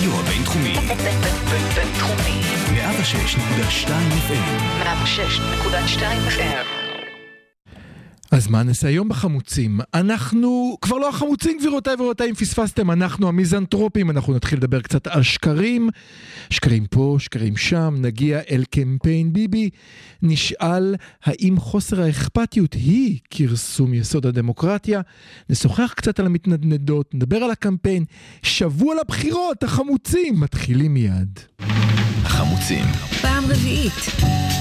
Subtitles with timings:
[0.00, 0.74] הרדיו הבינתחומי.
[1.74, 2.40] בינתחומי.
[2.74, 3.88] 106.2
[4.28, 4.82] FM.
[4.82, 6.79] 106.2 FM.
[8.30, 9.80] אז מה נעשה היום בחמוצים?
[9.94, 15.22] אנחנו כבר לא החמוצים גבירותיי ורבותיי אם פספסתם, אנחנו המיזנטרופים, אנחנו נתחיל לדבר קצת על
[15.22, 15.88] שקרים,
[16.50, 19.70] שקרים פה, שקרים שם, נגיע אל קמפיין ביבי,
[20.22, 25.00] נשאל האם חוסר האכפתיות היא כרסום יסוד הדמוקרטיה,
[25.50, 28.04] נשוחח קצת על המתנדנדות, נדבר על הקמפיין,
[28.42, 31.38] שבוע לבחירות, החמוצים, מתחילים מיד.
[32.24, 32.84] החמוצים.
[33.22, 33.92] פעם רביעית.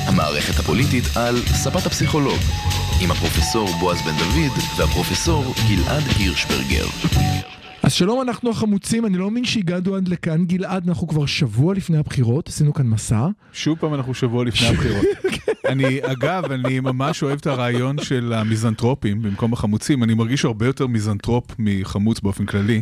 [0.08, 2.40] המערכת הפוליטית על ספת הפסיכולוג.
[3.02, 6.86] עם הפרופסור בועז בן דוד והפרופסור גלעד הירשברגר.
[7.89, 11.98] אז שלום, אנחנו החמוצים, אני לא מאמין שהגענו עד לכאן, גלעד, אנחנו כבר שבוע לפני
[11.98, 13.27] הבחירות, עשינו כאן מסע.
[13.53, 15.05] שוב פעם אנחנו שבוע לפני הבחירות.
[15.70, 20.03] אני, אגב, אני ממש אוהב את הרעיון של המיזנטרופים במקום החמוצים.
[20.03, 22.81] אני מרגיש הרבה יותר מיזנטרופ מחמוץ באופן כללי,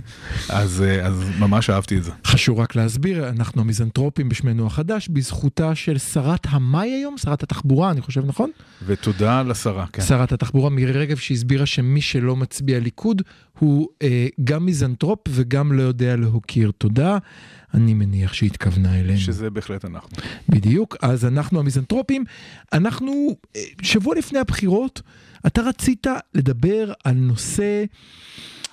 [0.49, 2.11] אז, אה, אז ממש אהבתי את זה.
[2.25, 8.01] חשוב רק להסביר, אנחנו המיזנטרופים בשמנו החדש, בזכותה של שרת המאי היום, שרת התחבורה, אני
[8.01, 8.49] חושב, נכון?
[8.85, 10.01] ותודה לשרה, כן.
[10.01, 13.21] שרת התחבורה מירי רגב, שהסבירה שמי שלא מצביע ליכוד
[13.59, 17.17] הוא אה, גם מיזנטרופ וגם לא יודע להוקיר תודה.
[17.73, 19.19] אני מניח שהיא התכוונה אלינו.
[19.19, 20.09] שזה בהחלט אנחנו.
[20.49, 22.23] בדיוק, אז אנחנו המיזנטרופים.
[22.73, 25.01] אנחנו, אה, שבוע לפני הבחירות,
[25.47, 27.83] אתה רצית לדבר על נושא,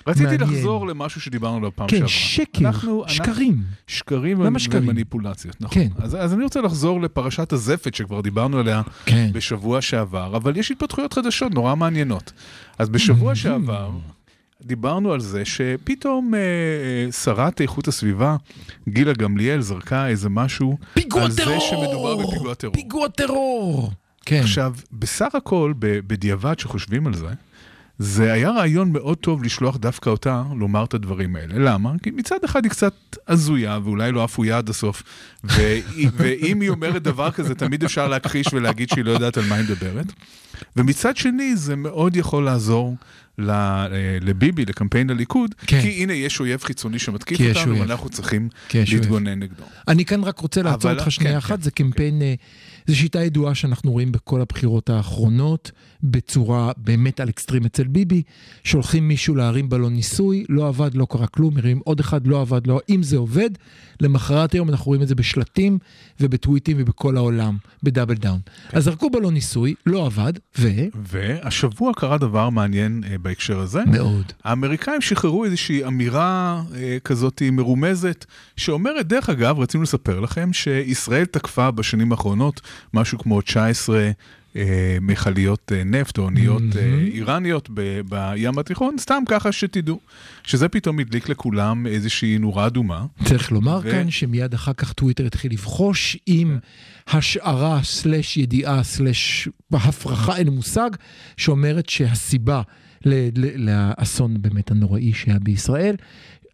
[0.07, 0.41] רציתי מעניין.
[0.41, 2.09] לחזור למשהו שדיברנו עליו פעם כן, שעברה.
[2.09, 3.57] שקר, אנחנו- אנחנו- שקרים.
[3.87, 4.83] שקרים למה שקרים?
[4.83, 5.73] ומניפולציות, נכון.
[5.83, 5.87] כן.
[5.97, 9.29] אז, אז אני רוצה לחזור לפרשת הזפת שכבר דיברנו עליה כן.
[9.33, 12.31] בשבוע שעבר, אבל יש התפתחויות חדשות נורא מעניינות.
[12.79, 13.35] אז בשבוע.
[13.35, 13.89] שעבר
[14.61, 18.35] דיברנו על זה שפתאום אה, אה, שרת איכות הסביבה,
[18.89, 21.59] גילה גמליאל, זרקה איזה משהו פיגוע על טרור!
[21.59, 22.73] זה שמדובר בפיגוע טרור.
[22.73, 23.91] פיגוע טרור!
[24.25, 24.39] כן.
[24.39, 27.27] עכשיו, בסך הכל, בדיעבד שחושבים על זה,
[27.99, 31.53] זה היה רעיון מאוד טוב לשלוח דווקא אותה לומר את הדברים האלה.
[31.57, 31.91] למה?
[32.03, 32.93] כי מצד אחד היא קצת
[33.27, 35.03] הזויה, ואולי לא אפויה עד הסוף,
[36.17, 39.63] ואם היא אומרת דבר כזה, תמיד אפשר להכחיש ולהגיד שהיא לא יודעת על מה היא
[39.63, 40.13] מדברת.
[40.75, 42.95] ומצד שני, זה מאוד יכול לעזור
[43.39, 43.87] אה,
[44.21, 45.81] לביבי, לקמפיין הליכוד, כן.
[45.81, 47.79] כי הנה יש אויב חיצוני שמתקיף אותנו.
[47.79, 48.49] ואנחנו צריכים.
[48.73, 49.63] להתגונן נגדו.
[49.87, 52.33] אני כאן רק רוצה לעצור אותך שנייה כן, אחת, כן, זה קמפיין, אה,
[52.87, 55.71] זו שיטה ידועה שאנחנו רואים בכל הבחירות האחרונות,
[56.05, 58.21] בצורה באמת על אקסטרים אצל ביבי,
[58.63, 62.67] שולחים מישהו להרים בלון ניסוי, לא עבד, לא קרה כלום, מרימים עוד אחד, לא עבד,
[62.67, 63.49] לא, אם זה עובד,
[64.01, 65.77] למחרת היום אנחנו רואים את זה בשלטים
[66.19, 68.39] ובטוויטים ובכל העולם, ב double down.
[68.73, 70.69] אז זרקו בלון ניסוי, לא עבד, ו...
[70.95, 73.85] והשבוע קרה דבר מעניין אה, בהקשר הזה.
[73.85, 74.31] מאוד.
[74.43, 78.25] האמריקאים שחררו איזושהי אמירה אה, כזאת מרומזת,
[78.57, 82.61] שאומרת, דרך אגב, רצינו לספר לכם שישראל תקפה בשנים האחרונות
[82.93, 84.11] משהו כמו 19 אה,
[85.01, 86.81] מכליות אה, נפט או אוניות אה.
[87.13, 87.69] איראניות
[88.09, 89.99] בים התיכון, סתם ככה שתדעו.
[90.43, 93.05] שזה פתאום הדליק לכולם איזושהי נורה אדומה.
[93.23, 96.59] צריך לומר ו- כאן שמיד אחר כך טוויטר התחיל לבחוש עם
[97.07, 100.89] השערה סלש ידיעה סלש הפרחה אין מושג
[101.37, 102.61] שאומרת שהסיבה
[103.55, 105.95] לאסון באמת הנוראי שהיה בישראל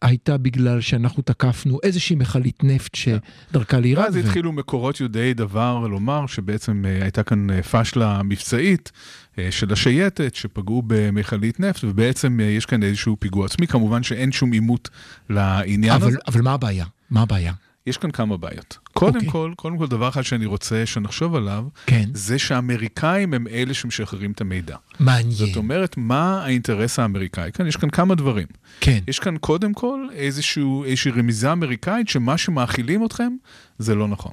[0.01, 4.03] הייתה בגלל שאנחנו תקפנו איזושהי מכלית נפט שדרכה לאיראן.
[4.03, 8.91] ואז ו- התחילו מקורות יודעי דבר לומר שבעצם אה, הייתה כאן אה, פשלה מבצעית
[9.39, 14.51] אה, של השייטת שפגעו במכלית נפט ובעצם יש כאן איזשהו פיגוע עצמי, כמובן שאין שום
[14.51, 14.89] עימות
[15.29, 16.17] לעניין אבל, הזה.
[16.27, 16.85] אבל מה הבעיה?
[17.09, 17.53] מה הבעיה?
[17.85, 18.77] יש כאן כמה בעיות.
[18.93, 19.29] קודם אוקיי.
[19.31, 24.31] כל, קודם כל דבר אחד שאני רוצה שנחשוב עליו, כן, זה שהאמריקאים הם אלה שמשחררים
[24.31, 24.75] את המידע.
[24.99, 25.31] מעניין.
[25.31, 27.67] זאת אומרת, מה האינטרס האמריקאי כאן?
[27.67, 28.47] יש כאן כמה דברים.
[28.79, 33.33] כן, יש כאן קודם כל איזשהו, איזושהי רמיזה אמריקאית שמה שמאכילים אתכם
[33.79, 34.31] זה לא נכון.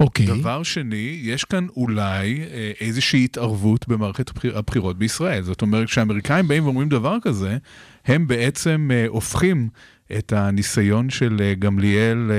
[0.00, 0.26] אוקיי.
[0.26, 5.42] דבר שני, יש כאן אולי אה, איזושהי התערבות במערכת הבחיר, הבחירות בישראל.
[5.42, 7.58] זאת אומרת, כשהאמריקאים באים ואומרים דבר כזה,
[8.06, 9.68] הם בעצם אה, הופכים
[10.18, 12.36] את הניסיון של אה, גמליאל אה,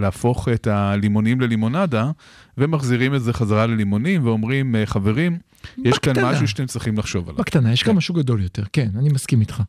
[0.00, 2.10] להפוך את הלימונים ללימונדה,
[2.58, 5.38] ומחזירים את זה חזרה ללימונים, ואומרים, אה, חברים,
[5.84, 6.30] יש כאן בקטנה.
[6.32, 7.38] משהו שאתם צריכים לחשוב עליו.
[7.40, 7.96] בקטנה, יש כאן כן.
[7.96, 9.62] משהו גדול יותר, כן, אני מסכים איתך.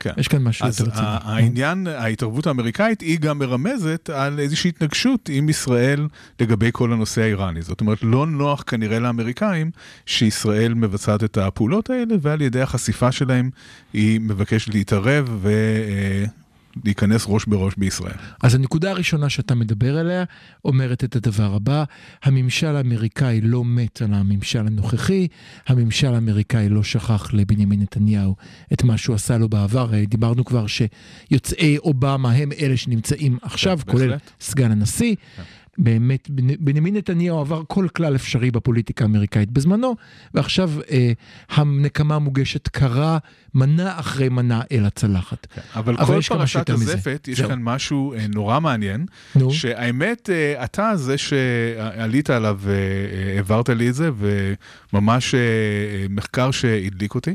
[0.00, 0.10] כן.
[0.16, 1.06] יש כאן משהו אז יותר רציני.
[1.06, 6.08] ה- העניין, ההתערבות האמריקאית היא גם מרמזת על איזושהי התנגשות עם ישראל
[6.40, 7.62] לגבי כל הנושא האיראני.
[7.62, 9.70] זאת אומרת, לא נוח כנראה לאמריקאים
[10.06, 13.50] שישראל מבצעת את הפעולות האלה, ועל ידי החשיפה שלהם
[13.92, 15.44] היא מבקשת להתערב
[16.84, 18.16] ולהיכנס ראש בראש בישראל.
[18.42, 20.24] אז הנקודה הראשונה שאתה מדבר עליה
[20.64, 21.84] אומרת את הדבר הבא,
[22.22, 25.28] הממשל האמריקאי לא מת על הממשל הנוכחי,
[25.66, 28.36] הממשל האמריקאי לא שכח לבנימין נתניהו
[28.72, 33.92] את מה שהוא עשה לו בעבר, דיברנו כבר שיוצאי אובמה הם אלה שנמצאים עכשיו, כן,
[33.92, 34.16] כולל.
[34.40, 35.14] סגן הנשיא.
[35.78, 39.96] באמת, בנ- בנימין נתניהו עבר כל כלל אפשרי בפוליטיקה האמריקאית בזמנו,
[40.34, 41.12] ועכשיו אה,
[41.50, 43.18] הנקמה מוגשת קרה
[43.54, 45.46] מנה אחרי מנה אל הצלחת.
[45.74, 46.70] אבל אבל כל פרשת.
[46.70, 47.48] הזפת, יש זהו.
[47.48, 49.06] כאן משהו אה, נורא מעניין,
[49.36, 49.50] נו.
[49.50, 54.10] שהאמת, אה, אתה זה שעלית עליו והעברת לי את זה,
[54.92, 57.34] וממש אה, אה, מחקר שהדליק אותי.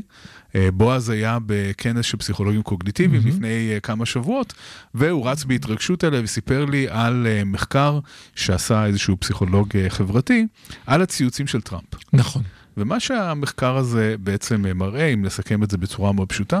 [0.56, 4.52] אה, בועז היה בכנס של פסיכולוגים קוגניטיביים לפני אה, כמה שבועות,
[4.94, 7.98] והוא רץ בהתרגשות אליי וסיפר לי על אה, מחקר
[8.34, 10.46] שעשה איזשהו פסיכולוג חברתי,
[10.86, 11.94] על הציוצים של טראמפ.
[12.12, 12.42] נכון.
[12.76, 16.60] ומה שהמחקר הזה בעצם אה, מראה, אם נסכם את זה בצורה מאוד פשוטה,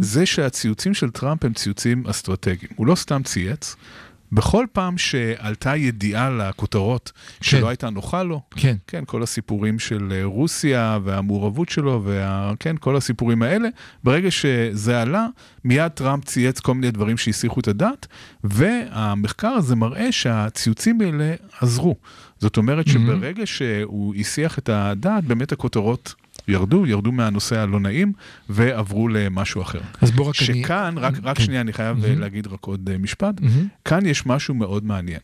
[0.00, 2.72] זה שהציוצים של טראמפ הם ציוצים אסטרטגיים.
[2.76, 3.76] הוא לא סתם צייץ.
[4.32, 7.66] בכל פעם שעלתה ידיעה לכותרות שלא כן.
[7.66, 8.76] הייתה נוחה לו, כן.
[8.86, 13.68] כן, כל הסיפורים של אה, רוסיה והמעורבות שלו, וה, כן, כל הסיפורים האלה,
[14.04, 15.26] ברגע שזה עלה,
[15.64, 18.06] מיד טראמפ צייץ כל מיני דברים שהסיחו את הדעת,
[18.44, 21.96] והמחקר הזה מראה שהציוצים האלה עזרו.
[22.38, 26.14] זאת אומרת שברגע שהוא הסיח את הדעת, באמת הכותרות
[26.50, 28.12] ירדו, ירדו מהנושא הלא נעים,
[28.48, 29.80] ועברו למשהו אחר.
[30.00, 30.62] אז בוא רק אני...
[30.62, 31.44] שכאן, רק, רק כן.
[31.44, 33.66] שנייה, אני חייב אה, להגיד רק עוד אה, משפט, מהמם.
[33.84, 35.20] כאן יש משהו מאוד מעניין.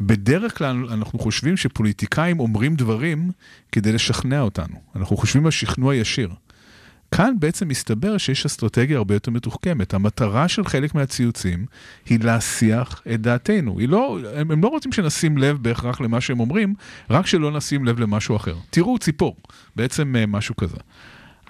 [0.00, 3.30] בדרך כלל אנחנו חושבים שפוליטיקאים אומרים דברים
[3.72, 4.74] כדי לשכנע אותנו.
[4.96, 6.30] אנחנו חושבים על שכנוע ישיר.
[7.14, 9.94] כאן בעצם מסתבר שיש אסטרטגיה הרבה יותר מתוחכמת.
[9.94, 11.66] המטרה של חלק מהציוצים
[12.06, 13.78] היא להסיח את דעתנו.
[13.88, 16.74] לא, הם, הם לא רוצים שנשים לב בהכרח למה שהם אומרים,
[17.10, 18.54] רק שלא נשים לב למשהו אחר.
[18.70, 19.36] תראו ציפור,
[19.76, 20.76] בעצם אה, משהו כזה.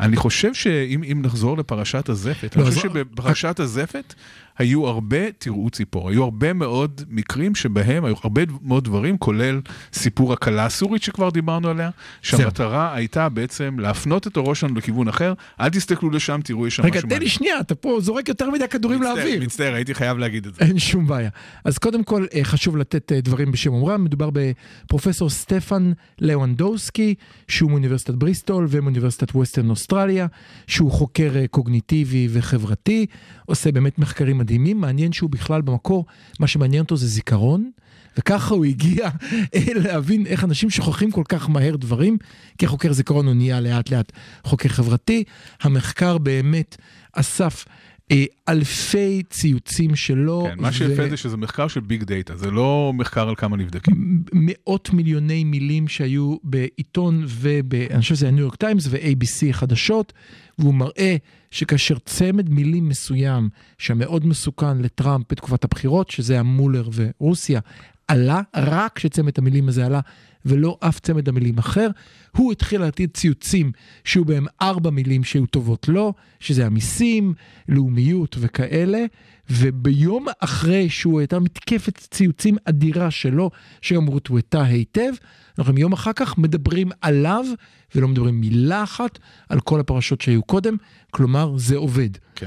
[0.01, 4.15] אני חושב שאם אם נחזור לפרשת הזפת, לא, אני חושב שבפרשת הזפת
[4.61, 9.61] היו הרבה, תראו ציפור, היו הרבה מאוד מקרים שבהם היו הרבה מאוד דברים, כולל
[9.93, 11.91] סיפור הכלה הסורית שכבר דיברנו עליה,
[12.23, 16.83] שהמטרה הייתה בעצם להפנות את הראש שלנו לכיוון אחר, אל תסתכלו לשם, תראו, יש שם
[16.83, 19.43] רגע, משהו תן לי שנייה, אתה פה זורק יותר מדי כדורים לאוויר.
[19.43, 20.65] מצטער, הייתי חייב להגיד את זה.
[20.65, 21.31] אין שום בעיה.
[21.65, 27.15] אז קודם כל אה, חשוב לתת אה, דברים בשם אומרם, מדובר בפרופסור סטפן לאונדובסקי,
[27.49, 30.27] שהוא מאוניברסיטת בריסטול ומאוניברסיטת ווסטרן אוסטרליה,
[30.67, 33.07] שהוא חוקר אה, קוגניטיבי וחברתי,
[33.47, 36.07] עושה באמת מחקרים מדהימים, מעניין שהוא בכלל במקור,
[36.41, 37.71] מה שמעניין אותו זה זיכרון.
[38.19, 39.09] וככה הוא הגיע
[39.55, 42.19] אה, להבין איך אנשים שוכחים כל כך מהר דברים,
[42.59, 44.13] כחוקר זיכרון הוא נהיה לאט לאט
[44.45, 45.25] חוקר חברתי.
[45.63, 46.77] המחקר באמת
[47.13, 47.65] אסף
[48.49, 50.47] אלפי ציוצים שלו.
[50.49, 54.23] כן, מה שיפה זה שזה מחקר של big data, זה לא מחקר על כמה נבדקים.
[54.33, 57.75] מאות מיליוני מילים שהיו בעיתון וב...
[57.91, 60.13] אני חושב שזה הניו יורק טיימס ו-ABC חדשות,
[60.59, 61.17] והוא מראה
[61.51, 63.49] שכאשר צמד מילים מסוים,
[63.79, 67.61] שמאוד מסוכן לטראמפ בתקופת הבחירות, שזה המולר ורוסיה,
[68.11, 70.01] עלה, רק כשצמד המילים הזה עלה,
[70.45, 71.89] ולא אף צמד המילים אחר,
[72.37, 73.73] הוא התחיל להטיל ציוצים
[74.05, 77.35] שהיו בהם ארבע מילים שהיו טובות לו, שזה המיסים,
[77.69, 79.05] לאומיות וכאלה,
[79.51, 83.51] וביום אחרי שהוא הייתה מתקפת ציוצים אדירה שלו,
[83.83, 85.13] שגם רוטווטה היטב,
[85.59, 87.45] אנחנו יום אחר כך מדברים עליו,
[87.95, 89.19] ולא מדברים מילה אחת
[89.49, 90.77] על כל הפרשות שהיו קודם,
[91.11, 92.11] כלומר זה עובד.
[92.35, 92.47] כן.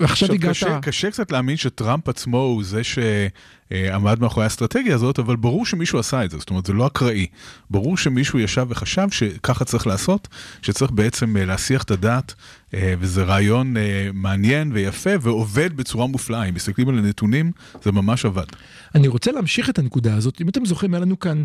[0.00, 0.50] ועכשיו הגעת...
[0.50, 5.98] קשה, קשה קצת להאמין שטראמפ עצמו הוא זה שעמד מאחורי האסטרטגיה הזאת, אבל ברור שמישהו
[5.98, 7.26] עשה את זה, זאת אומרת זה לא אקראי.
[7.70, 10.28] ברור שמישהו ישב וחשב שככה צריך לעשות,
[10.62, 12.34] שצריך בעצם אה, להסיח את הדעת,
[12.74, 16.44] אה, וזה רעיון אה, מעניין ויפה ועובד בצורה מופלאה.
[16.44, 17.52] אם מסתכלים על הנתונים,
[17.82, 18.46] זה ממש עבד.
[18.94, 20.40] אני רוצה להמשיך את הנקודה הזאת.
[20.40, 21.44] אם אתם זוכרים, היה לנו כאן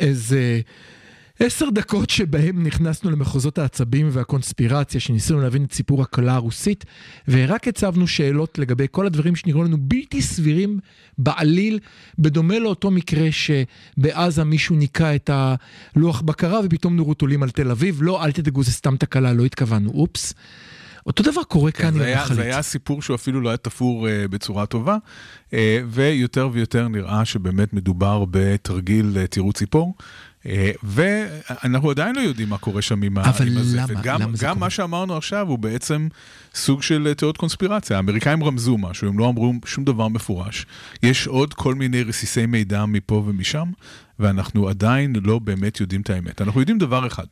[0.00, 0.60] איזה
[1.40, 6.84] עשר דקות שבהם נכנסנו למחוזות העצבים והקונספירציה, שניסינו להבין את סיפור הכלה הרוסית,
[7.28, 10.78] ורק הצבנו שאלות לגבי כל הדברים שנראו לנו בלתי סבירים
[11.18, 11.78] בעליל,
[12.18, 17.98] בדומה לאותו מקרה שבעזה מישהו ניקה את הלוח בקרה ופתאום נורות עולים על תל אביב.
[18.02, 20.34] לא, אל תדאגו, זה סתם תקלה, לא התכוונו, אופס.
[21.06, 22.36] אותו דבר קורה כאן עם זה היה, המחלית.
[22.36, 24.96] זה היה סיפור שהוא אפילו לא היה תפור uh, בצורה טובה,
[25.50, 25.54] uh,
[25.88, 29.94] ויותר ויותר נראה שבאמת מדובר בתרגיל uh, תירוץ ציפור.
[30.44, 30.46] Uh,
[30.82, 33.76] ואנחנו עדיין לא יודעים מה קורה שם עם, ה- אבל עם הזה.
[33.76, 33.86] למה?
[34.00, 34.60] וגם, למה זה גם קורה?
[34.66, 36.08] מה שאמרנו עכשיו הוא בעצם
[36.54, 37.96] סוג של אה, תיאוריות קונספירציה.
[37.96, 40.66] האמריקאים רמזו משהו, הם לא אמרו שום דבר מפורש.
[41.02, 43.70] יש עוד כל מיני רסיסי מידע מפה ומשם,
[44.18, 46.42] ואנחנו עדיין לא באמת יודעים את האמת.
[46.42, 47.26] אנחנו יודעים דבר אחד,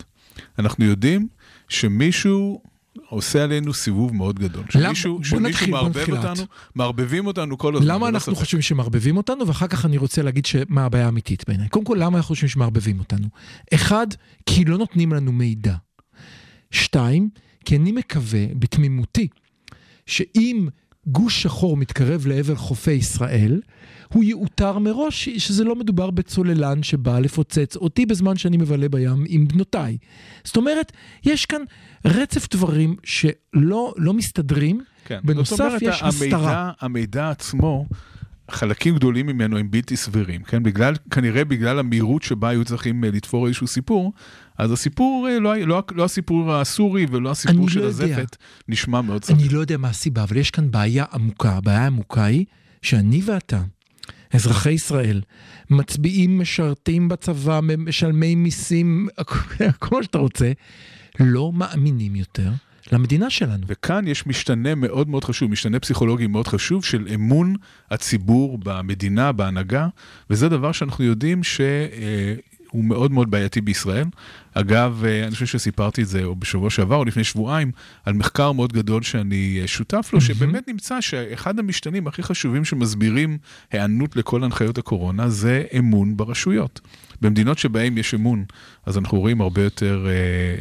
[0.59, 1.28] אנחנו יודעים
[1.69, 2.62] שמישהו...
[3.09, 4.65] עושה עלינו סיבוב מאוד גדול.
[4.75, 4.95] למה?
[4.95, 6.11] שמישהו, שמישהו מערבב.
[6.11, 6.43] אותנו,
[6.75, 7.87] מערבבים אותנו כל הזמן.
[7.87, 8.35] למה ללא אנחנו.
[8.35, 11.69] חושבים שמערבבים אותנו, ואחר כך אני רוצה להגיד מה הבעיה האמיתית בעיניי.
[11.69, 13.29] קודם כל, למה אנחנו חושבים שמערבבים אותנו?
[13.75, 14.07] אחד,
[14.47, 15.75] כי לא נותנים לנו מידע.
[16.71, 17.29] שתיים,
[17.65, 19.29] כי אני מקווה, בתמימותי,
[20.07, 20.69] שאם
[21.07, 23.61] גוש שחור מתקרב לעבר חופי ישראל,
[24.12, 29.49] הוא יאותר מראש שזה לא מדובר בצוללן שבא לפוצץ אותי בזמן שאני מבלה בים עם
[29.49, 29.99] בנותיי.
[30.45, 30.92] זאת אומרת,
[31.25, 31.62] יש כאן
[32.04, 35.21] רצף דברים שלא לא מסתדרים, כן.
[35.25, 36.71] בנוסף אומרת, יש המידע, הסתרה.
[36.81, 37.87] המידע עצמו
[38.50, 40.62] חלקים גדולים ממנו הם בלתי סבירים, כן?
[40.62, 44.12] בגלל, כנראה בגלל המהירות שבה היו צריכים אה, לתפור איזשהו סיפור,
[44.59, 48.25] אז הסיפור, אה, לא, לא, לא הסיפור הסורי ולא הסיפור של לא הזפת, יודע.
[48.69, 49.47] נשמע מאוד סביר.
[49.47, 51.50] אני לא יודע מה הסיבה, אבל יש כאן בעיה עמוקה.
[51.50, 52.45] הבעיה העמוקה היא
[52.83, 53.62] שאני ואתה,
[54.35, 55.21] אזרחי ישראל,
[55.71, 59.09] מצביעים, משרתים בצבא, משלמי מיסים,
[59.79, 60.53] כל מה שאתה רוצה,
[61.21, 62.51] לא מאמינים יותר
[62.93, 63.62] למדינה שלנו.
[63.67, 67.55] וכאן יש משתנה מאוד מאוד חשוב, משתנה פסיכולוגי מאוד חשוב של אמון
[67.91, 69.89] הציבור במדינה, בהנהגה,
[70.31, 71.43] וזה דבר שאנחנו יודעים
[72.73, 74.07] שהוא מאוד מאוד בעייתי בישראל.
[74.55, 77.73] אגב, אה, אני חושב שסיפרתי את זה או בשבוע שעבר או לפני שבועיים,
[78.05, 83.38] על מחקר מאוד גדול שאני אה, שותף לו, שבאמת נמצא שאחד המשתנים הכי חשובים שמסבירים
[83.73, 86.81] היענות לכל הנחיות הקורונה זה אמון ברשויות.
[87.21, 88.45] במדינות שבהן יש אמון,
[88.87, 90.12] אז אנחנו רואים הרבה יותר אה,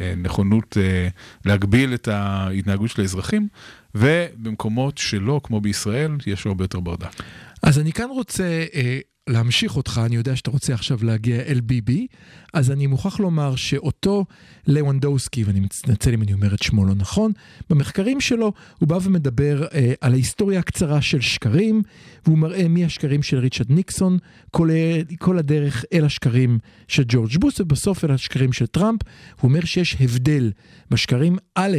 [0.06, 1.08] אה, נכונות אה,
[1.44, 3.48] להגביל את ההתנהגות של האזרחים,
[3.94, 7.22] ובמקומות שלא, כמו בישראל, יש הרבה יותר ברדק.
[7.62, 8.98] אז אני כאן רוצה אה,
[9.28, 12.06] להמשיך אותך, אני יודע שאתה רוצה עכשיו להגיע אל ביבי,
[12.52, 14.24] אז אני מוכרח לומר שאותו
[14.66, 17.32] לוונדוסקי, ואני מתנצל אם אני אומר את שמו לא נכון,
[17.70, 21.82] במחקרים שלו הוא בא ומדבר אה, על ההיסטוריה הקצרה של שקרים,
[22.24, 24.18] והוא מראה מי השקרים של ריצ'רד ניקסון,
[24.50, 24.70] כל,
[25.18, 29.00] כל הדרך אל השקרים של ג'ורג' בוס, ובסוף אל השקרים של טראמפ.
[29.40, 30.52] הוא אומר שיש הבדל
[30.90, 31.38] בשקרים.
[31.54, 31.78] א',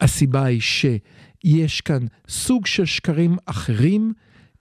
[0.00, 4.12] הסיבה היא שיש כאן סוג של שקרים אחרים,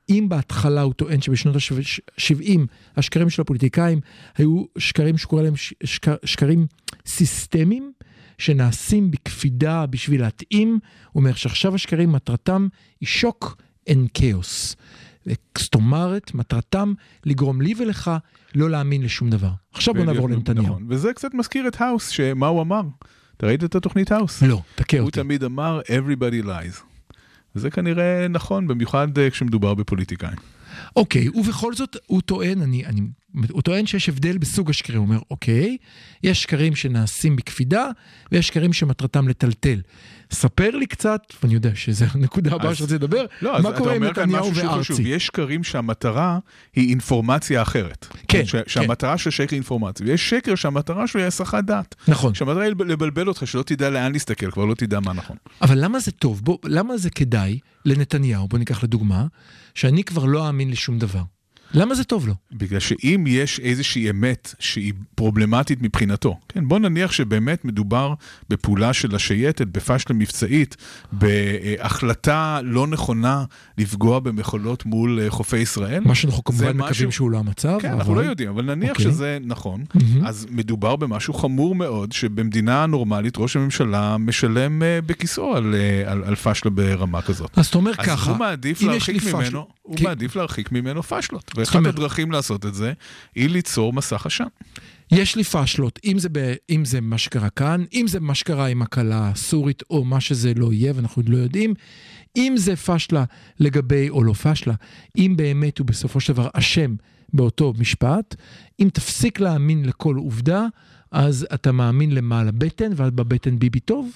[0.10, 2.60] אם בהתחלה הוא טוען שבשנות ה-70
[2.98, 4.00] השקרים של הפוליטיקאים
[4.38, 6.68] היו שקרים שקורא להם שקר, שקרים
[7.06, 7.92] סיסטמיים,
[8.38, 10.80] שנעשים בקפידה בשביל להתאים,
[11.12, 12.68] הוא אומר שעכשיו השקרים מטרתם
[13.02, 14.76] היא shock and chaos.
[15.58, 16.94] זאת אומרת, מטרתם
[17.26, 18.12] לגרום לי ולך
[18.56, 19.52] לא להאמין לשום דבר.
[19.74, 20.66] עכשיו בוא נעבור לנתניהו.
[20.66, 20.86] נכון.
[20.90, 22.82] וזה קצת מזכיר את House, שמה הוא אמר?
[23.38, 24.44] אתה ראית את התוכנית House?
[24.44, 24.98] לא, תכה אותי.
[24.98, 26.95] הוא תמיד אמר, everybody lies.
[27.56, 30.38] וזה כנראה נכון, במיוחד אה, כשמדובר בפוליטיקאים.
[30.96, 33.02] אוקיי, ובכל זאת הוא טוען, אני, אני,
[33.50, 35.00] הוא טוען שיש הבדל בסוג השקרים.
[35.00, 35.78] הוא אומר, אוקיי,
[36.24, 37.90] יש שקרים שנעשים בקפידה,
[38.32, 39.82] ויש שקרים שמטרתם לטלטל.
[40.32, 44.52] ספר לי קצת, ואני יודע שזו הנקודה הבאה שרציתי לדבר, לא, מה קורה עם נתניהו
[44.56, 45.02] וארצי.
[45.04, 46.40] יש שקרים שהמטרה
[46.76, 48.08] היא אינפורמציה אחרת.
[48.28, 48.62] כן, ש- כן.
[48.68, 51.96] שהמטרה של שקר היא אינפורמציה, ויש שקר שהמטרה שלו היא הסחת דעת.
[52.08, 52.34] נכון.
[52.36, 55.36] שהמטרה היא לבלבל אותך, שלא תדע לאן להסתכל, כבר לא תדע מה נכון.
[55.62, 56.42] אבל למה זה טוב?
[56.44, 59.26] בוא, למה זה כדאי לנתניהו, בוא ניקח לדוגמה,
[59.76, 61.22] שאני כבר לא אאמין לשום דבר.
[61.74, 62.34] למה זה טוב לו?
[62.52, 68.14] בגלל שאם יש איזושהי אמת שהיא פרובלמטית מבחינתו, כן, בוא נניח שבאמת מדובר
[68.50, 70.78] בפעולה של השייטת, בפשלה מבצעית,
[71.12, 73.44] בהחלטה לא נכונה
[73.78, 76.04] לפגוע במכולות מול אה, חופי ישראל.
[76.06, 77.12] מה שאנחנו כמובן מקווים משהו...
[77.12, 77.78] שהוא לא המצב.
[77.82, 77.98] כן, אבל...
[77.98, 79.00] אנחנו לא יודעים, אבל נניח okay.
[79.00, 79.12] אוקיי.
[79.12, 80.02] שזה נכון, mm-hmm.
[80.26, 86.24] אז מדובר במשהו חמור מאוד, שבמדינה נורמלית ראש הממשלה משלם uh, בכיסאו על, uh, על,
[86.24, 87.50] על פשלה ברמה כזאת.
[87.56, 90.04] אז אתה אומר אז ככה, אז הוא מעדיף להרחיק ממנו, הוא כי...
[90.04, 91.52] מעדיף להרחיק ממנו פשלות.
[91.56, 92.94] ואחת הדרכים לעשות את זה,
[93.36, 94.44] היא ליצור מסך עשן.
[95.12, 98.68] יש לי פאשלות, אם זה, ב, אם זה מה שקרה כאן, אם זה מה שקרה
[98.68, 101.74] עם הכלה הסורית, או מה שזה לא יהיה, ואנחנו עוד לא יודעים,
[102.38, 103.24] אם זה פאשלה
[103.60, 104.74] לגבי, או לא פאשלה,
[105.18, 106.96] אם באמת הוא בסופו של דבר אשם
[107.34, 108.36] באותו משפט,
[108.80, 110.66] אם תפסיק להאמין לכל עובדה,
[111.12, 114.12] אז אתה מאמין למעלה בטן, ואז בבטן ביבי טוב?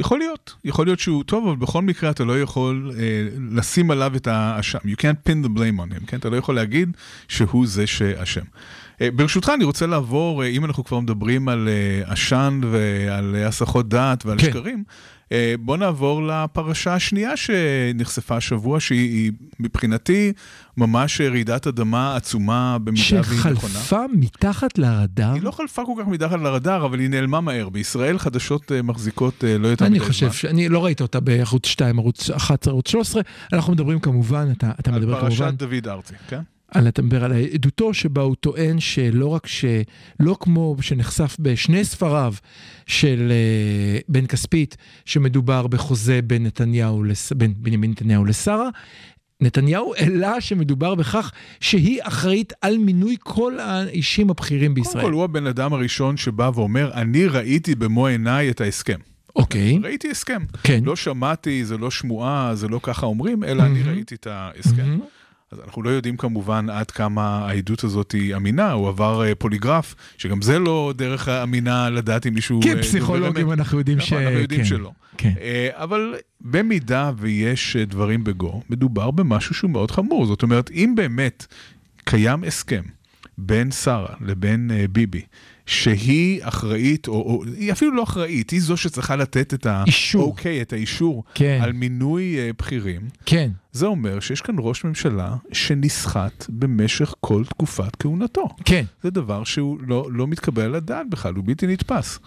[0.00, 4.16] יכול להיות, יכול להיות שהוא טוב, אבל בכל מקרה אתה לא יכול אה, לשים עליו
[4.16, 4.78] את האשם.
[4.78, 6.16] You can't pin the blame on him, כן?
[6.16, 6.96] אתה לא יכול להגיד
[7.28, 8.44] שהוא זה שאשם.
[9.00, 13.88] אה, ברשותך, אני רוצה לעבור, אה, אם אנחנו כבר מדברים על אה, עשן ועל הסחות
[13.88, 14.46] דעת ועל כן.
[14.46, 14.84] שקרים,
[15.60, 20.32] בוא נעבור לפרשה השנייה שנחשפה השבוע, שהיא מבחינתי
[20.76, 23.72] ממש רעידת אדמה עצומה במידה והיא נכונה.
[23.72, 25.32] שחלפה מתחת לרדאר?
[25.32, 27.68] היא לא חלפה כל כך מתחת לרדאר, אבל היא נעלמה מהר.
[27.68, 30.00] בישראל חדשות מחזיקות לא יותר מדי זמן.
[30.00, 33.22] אני חושב, שאני לא ראית אותה בערוץ 2, ערוץ 11, ערוץ 13.
[33.52, 35.26] אנחנו מדברים כמובן, אתה, אתה מדבר כמובן...
[35.26, 36.40] על פרשת דוד ארצי, כן?
[36.70, 39.64] על לדבר על עדותו שבה הוא טוען שלא רק ש...
[40.20, 42.34] לא כמו שנחשף בשני ספריו
[42.86, 47.32] של uh, בן כספית, שמדובר בחוזה בין נתניהו, לס...
[47.32, 48.68] בין בנימין נתניהו לשרה,
[49.40, 54.94] נתניהו העלה שמדובר בכך שהיא אחראית על מינוי כל האישים הבכירים בישראל.
[54.94, 58.98] קודם כל הוא הבן אדם הראשון שבא ואומר, אני ראיתי במו עיניי את ההסכם.
[59.36, 59.78] אוקיי.
[59.78, 59.84] Okay.
[59.84, 60.42] ראיתי הסכם.
[60.62, 60.80] כן.
[60.84, 63.66] לא שמעתי, זה לא שמועה, זה לא ככה אומרים, אלא mm-hmm.
[63.66, 64.98] אני ראיתי את ההסכם.
[64.98, 65.19] Mm-hmm.
[65.52, 69.94] אז אנחנו לא יודעים כמובן עד כמה העדות הזאת היא אמינה, הוא עבר uh, פוליגרף,
[70.18, 72.60] שגם זה לא דרך אמינה לדעת אם מישהו...
[72.62, 74.12] כן, uh, פסיכולוגים אנחנו יודעים נכון, ש...
[74.12, 74.92] אנחנו יודעים כן, שלא.
[75.16, 75.32] כן.
[75.36, 75.40] Uh,
[75.72, 80.26] אבל במידה ויש דברים בגו, מדובר במשהו שהוא מאוד חמור.
[80.26, 81.46] זאת אומרת, אם באמת
[82.04, 82.82] קיים הסכם
[83.38, 85.22] בין שרה לבין ביבי,
[85.66, 90.22] שהיא אחראית, או, או היא אפילו לא אחראית, היא זו שצריכה לתת את אישור.
[90.22, 91.58] האוקיי, את האישור כן.
[91.62, 93.00] על מינוי אה, בכירים.
[93.26, 93.50] כן.
[93.72, 98.48] זה אומר שיש כאן ראש ממשלה שנסחט במשך כל תקופת כהונתו.
[98.64, 98.84] כן.
[99.02, 102.18] זה דבר שהוא לא, לא מתקבל על הדעת בכלל, הוא בלתי נתפס.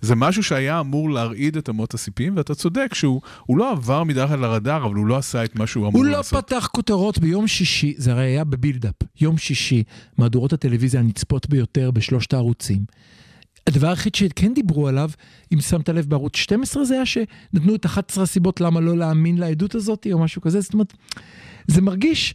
[0.00, 4.38] זה משהו שהיה אמור להרעיד את אמות הסיפים, ואתה צודק שהוא הוא לא עבר מתחת
[4.38, 6.44] לרדאר, אבל הוא לא עשה את מה שהוא אמור הוא לא לעשות.
[6.46, 9.82] פתח כותרות ביום שישי, זה הרי היה בבילדאפ, יום שישי,
[10.18, 12.80] מהדורות הטלוויזיה הנצפות ביותר בשלושת הערוצים.
[13.66, 15.10] הדבר היחיד שכן דיברו עליו,
[15.54, 19.74] אם שמת לב בערוץ 12, זה היה שנתנו את 11 הסיבות למה לא להאמין לעדות
[19.74, 20.92] הזאת, או משהו כזה, זאת אומרת,
[21.66, 22.34] זה מרגיש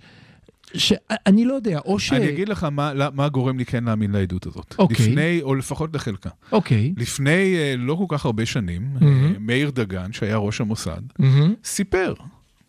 [0.74, 2.13] שאני לא יודע, או ש...
[2.13, 4.75] אני אגיד לך מה, מה גורם לי כן להאמין לעדות הזאת.
[4.79, 5.08] אוקיי.
[5.08, 6.29] לפני, או לפחות לחלקה.
[6.51, 6.94] אוקיי.
[6.98, 8.88] לפני אה, לא כל כך הרבה שנים.
[9.01, 9.08] אה,
[9.39, 11.53] מאיר דגן, שהיה ראש המוסד, מהמם.
[11.63, 12.13] סיפר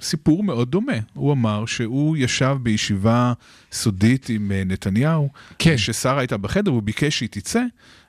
[0.00, 0.92] סיפור מאוד דומה.
[1.14, 3.32] הוא אמר שהוא ישב בישיבה
[3.72, 5.78] סודית עם אה, נתניהו, כן.
[5.78, 7.62] ששרה הייתה בחדר, הוא ביקש שהיא תצא,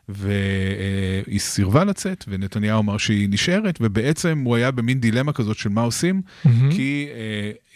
[0.09, 5.81] והיא סירבה לצאת, ונתניהו אמר שהיא נשארת, ובעצם הוא היה במין דילמה כזאת של מה
[5.81, 6.71] עושים, מהמם.
[6.71, 7.07] כי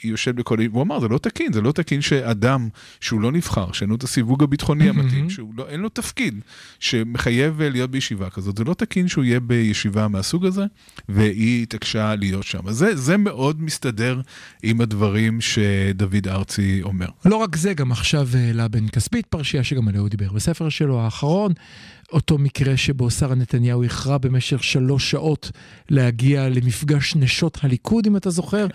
[0.05, 0.57] אה, יושבת בכל...
[0.71, 2.69] והוא אמר, זה לא תקין, זה לא תקין שאדם
[3.01, 6.41] שהוא לא נבחר, שאין לו את הסיווג הביטחוני המתאים, שהוא לא, לו תפקיד
[6.79, 10.65] שמחייב אה, להיות בישיבה כזאת, זה לא תקין שהוא יהיה בישיבה מהסוג הזה,
[11.09, 12.67] והיא התעקשה להיות שם.
[12.67, 14.21] אז זה, זה מאוד מסתדר
[14.63, 17.07] עם הדברים שדוד ארצי אומר.
[17.25, 21.01] לא רק זה, גם עכשיו העלה בן כספית פרשייה שגם עליה הוא דיבר בספר שלו
[21.01, 21.53] האחרון,
[22.13, 25.51] אותו מקרה שבו שרה נתניהו הכרע במשך שלוש שעות
[25.89, 28.67] להגיע למפגש נשות הליכוד, אם אתה זוכר.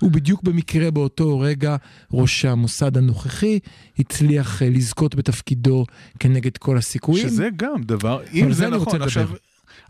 [0.00, 1.76] הוא בדיוק במקרה באותו רגע,
[2.12, 3.58] ראש המוסד הנוכחי,
[3.98, 5.84] הצליח אה, לזכות בתפקידו
[6.18, 7.28] כנגד כל הסיכויים.
[7.28, 9.36] שזה גם דבר, אם זה זה נכון, עכשיו, לדבר.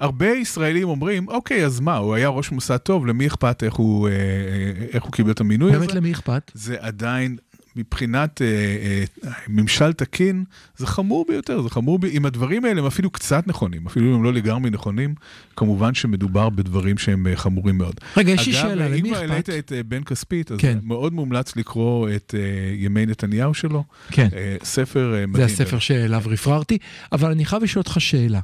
[0.01, 4.09] הרבה ישראלים אומרים, אוקיי, אז מה, הוא היה ראש מוסד טוב, למי אכפת איך הוא,
[4.09, 5.79] אה, אה, איך הוא קיבל את המינוי הזה?
[5.79, 6.51] באמת למי אכפת?
[6.55, 7.37] זה עדיין,
[7.77, 10.45] מבחינת אה, אה, ממשל תקין,
[10.77, 12.05] זה חמור ביותר, זה חמור, ב...
[12.05, 15.15] אם הדברים האלה הם אפילו קצת נכונים, אפילו אם הם לא לגמרי נכונים,
[15.57, 17.95] כמובן שמדובר בדברים שהם אה, חמורים מאוד.
[18.17, 19.59] רגע, יש לי שאלה, אגב, אם למי כבר העלית אכפת?
[19.59, 20.79] את אה, בן כספית, אז כן.
[20.83, 24.29] מאוד מומלץ לקרוא את אה, ימי נתניהו שלו, כן.
[24.37, 25.47] אה, ספר אה, זה מדהים.
[25.47, 26.79] הספר שאליו רפררתי,
[27.13, 28.41] אבל אני חייב לשאול אותך שאלה.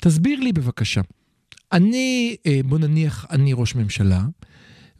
[0.00, 1.00] תסביר לי בבקשה.
[1.72, 4.20] אני, אה, בוא נניח, אני ראש ממשלה,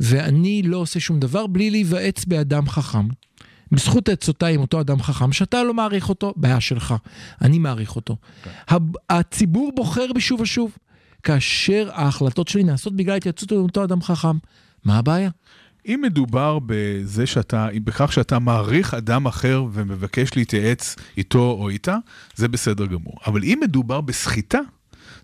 [0.00, 3.06] ואני לא עושה שום דבר בלי להיוועץ באדם חכם.
[3.72, 6.94] בזכות עצותיי עם אותו אדם חכם, שאתה לא מעריך אותו, בעיה שלך.
[7.42, 8.16] אני מעריך אותו.
[8.68, 10.76] הב- הציבור בוחר בי שוב ושוב,
[11.22, 14.36] כאשר ההחלטות שלי נעשות בגלל התייעצות עם אותו אדם חכם.
[14.84, 15.30] מה הבעיה?
[15.86, 21.96] אם מדובר בזה שאתה, בכך שאתה מעריך אדם אחר ומבקש להתייעץ איתו או איתה,
[22.34, 23.14] זה בסדר גמור.
[23.26, 24.58] אבל אם מדובר בסחיטה,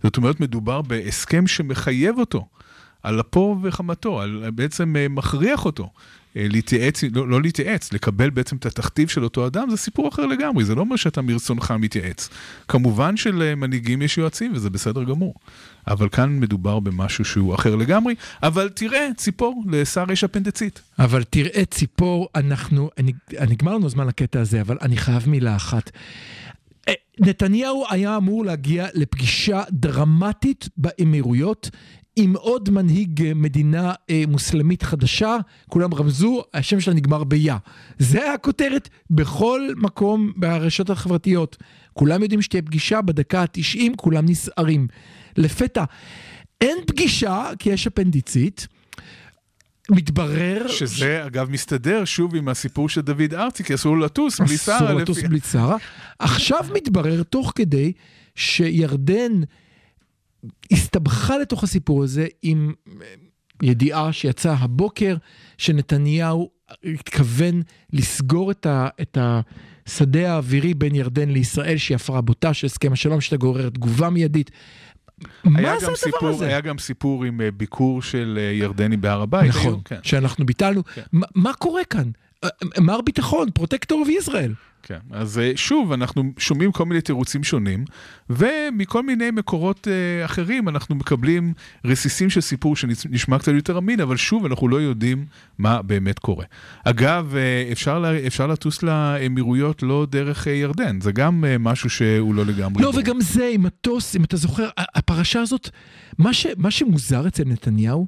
[0.02, 2.46] זאת אומרת מדובר בהסכם שמחייב אותו,
[3.02, 5.90] על אפו וחמתו, על, בעצם אה, מכריח אותו
[6.38, 10.64] להתייעץ, לא, לא להתייעץ, לקבל בעצם את התכתיב של אותו אדם, זה סיפור אחר לגמרי,
[10.64, 12.28] זה לא אומר שאתה מרצונך מתייעץ.
[12.68, 15.34] כמובן שלמנהיגים יש יועצים וזה בסדר גמור,
[15.88, 20.80] אבל כאן מדובר במשהו שהוא אחר לגמרי, אבל תראה, ציפור, לשר יש אפנדצית.
[20.98, 22.90] אבל תראה ציפור, אנחנו,
[23.48, 25.90] נגמר לנו הזמן לקטע הזה, אבל אני חייב מילה אחת.
[26.88, 31.70] אה, נתניהו היה אמור להגיע לפגישה דרמטית באמירויות
[32.20, 35.36] עם עוד מנהיג אה, מדינה אה, מוסלמית חדשה,
[35.68, 37.56] כולם רמזו, השם שלה נגמר ביה.
[37.98, 41.56] זה הכותרת בכל מקום ברשתות החברתיות.
[41.92, 44.86] כולם יודעים שתהיה פגישה, בדקה ה-90 כולם נסערים.
[45.36, 45.84] לפתע,
[46.60, 48.66] אין פגישה כי יש אפנדיצית.
[49.90, 54.76] מתברר שזה אגב מסתדר שוב עם הסיפור של דוד ארצי, כי אסור לטוס בלי שרה.
[54.76, 55.76] אסור לטוס לפי- בלי שרה.
[56.18, 57.92] עכשיו מתברר תוך כדי
[58.34, 59.32] שירדן
[60.72, 62.72] הסתבכה לתוך הסיפור הזה עם
[63.02, 63.06] אה,
[63.62, 65.16] ידיעה שיצאה הבוקר
[65.58, 66.50] שנתניהו
[66.84, 72.92] התכוון לסגור את, ה, את השדה האווירי בין ירדן לישראל שהיא הפרה בוטה של הסכם
[72.92, 74.50] השלום שתגרור תגובה מיידית.
[75.44, 76.46] מה זה הדבר סיפור, הזה?
[76.46, 79.48] היה גם סיפור עם אה, ביקור של אה, ירדנים בהר הבית.
[79.48, 80.84] נכון, היו- כן, שאנחנו ביטלנו.
[80.84, 81.02] כן.
[81.12, 82.10] מה- מה קורה כאן?
[82.80, 84.52] מר ביטחון, protector of Israel.
[84.82, 84.98] כן.
[85.10, 87.84] אז אה, שוב, אנחנו שומעים כל מיני תירוצים שונים,
[88.30, 91.52] ומכל מיני מקורות אה, אחרים אנחנו מקבלים
[91.84, 95.26] רסיסים של סיפור שנשמע קצת יותר אמין, אבל שוב, אנחנו לא יודעים
[95.58, 96.44] מה באמת קורה.
[96.84, 101.90] אגב, אה, אפשר, לה- אפשר לטוס לאמירויות לא דרך אה, ירדן, זה גם אה, משהו
[101.90, 102.82] שהוא לא לגמרי...
[102.82, 103.02] לא, ברור.
[103.02, 105.68] וגם זה עם מטוס, אם אתה זוכר, הפרשה הזאת,
[106.18, 108.06] מה, ש, מה שמוזר אצל נתניהו,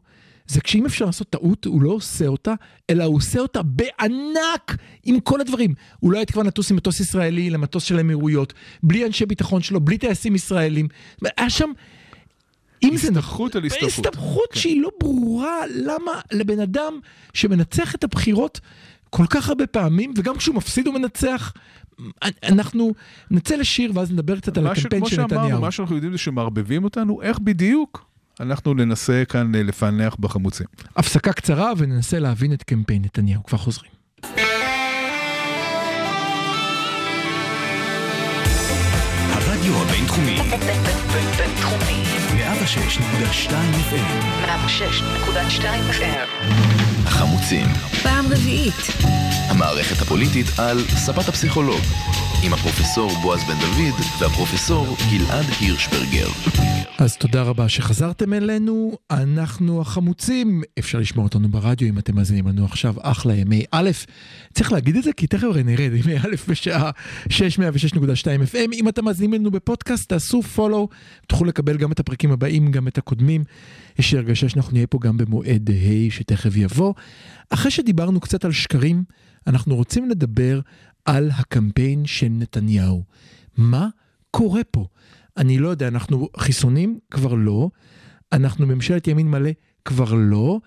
[0.50, 2.54] זה כשאם אפשר לעשות טעות, הוא לא עושה אותה,
[2.90, 5.74] אלא הוא עושה אותה בענק עם כל הדברים.
[6.00, 9.98] הוא לא התכוון לטוס עם מטוס ישראלי למטוס של האמירויות, בלי אנשי ביטחון שלו, בלי
[9.98, 10.88] טייסים ישראלים.
[11.36, 11.70] היה שם...
[12.82, 14.06] אם זה נכון, הסתבכות על הסתבכות.
[14.06, 14.60] הסתבכות כן.
[14.60, 16.98] שהיא לא ברורה, למה לבן אדם
[17.34, 18.60] שמנצח את הבחירות
[19.10, 21.52] כל כך הרבה פעמים, וגם כשהוא מפסיד הוא מנצח,
[22.42, 22.92] אנחנו
[23.30, 25.60] נצא לשיר ואז נדבר קצת על הקמפיין כמו של שאמרנו, נתניהו.
[25.60, 28.09] מה שאנחנו יודעים זה שמערבבים אותנו, איך בדיוק
[28.40, 30.66] אנחנו ננסה כאן אה, לפענח בחמוצים.
[30.96, 33.44] הפסקה קצרה וננסה להבין את קמפיין נתניהו.
[33.44, 33.90] כבר חוזרים.
[39.32, 40.89] הרדיו הבינתחומי, בינתחומי.
[42.60, 42.62] 106.2
[43.90, 46.28] FM, 106.2 FM.
[47.06, 47.66] החמוצים,
[48.02, 48.74] פעם רביעית.
[49.48, 51.80] המערכת הפוליטית על ספת הפסיכולוג,
[52.44, 56.28] עם הפרופסור בועז בן דוד והפרופסור גלעד הירשברגר.
[56.98, 62.64] אז תודה רבה שחזרתם אלינו, אנחנו החמוצים, אפשר לשמוע אותנו ברדיו אם אתם מאזינים לנו
[62.64, 63.90] עכשיו, אחלה ימי א',
[64.54, 66.90] צריך להגיד את זה כי תכף הרי נרד, ימי א' בשעה
[67.28, 67.32] 606.2
[68.52, 70.94] FM, אם אתם מאזינים לנו בפודקאסט תעשו follow,
[71.26, 73.44] תוכלו לקבל גם את הפרקים הבאים, גם את הקודמים,
[73.98, 76.94] יש לי הרגשה שאנחנו נהיה פה גם במועד ה' שתכף יבוא.
[77.50, 79.04] אחרי שדיברנו קצת על שקרים,
[79.46, 80.60] אנחנו רוצים לדבר
[81.04, 83.04] על הקמפיין של נתניהו.
[83.56, 83.88] מה
[84.30, 84.86] קורה פה?
[85.36, 86.98] אני לא יודע, אנחנו חיסונים?
[87.10, 87.70] כבר לא.
[88.32, 89.50] אנחנו ממשלת ימין מלא?
[89.84, 90.60] כבר לא.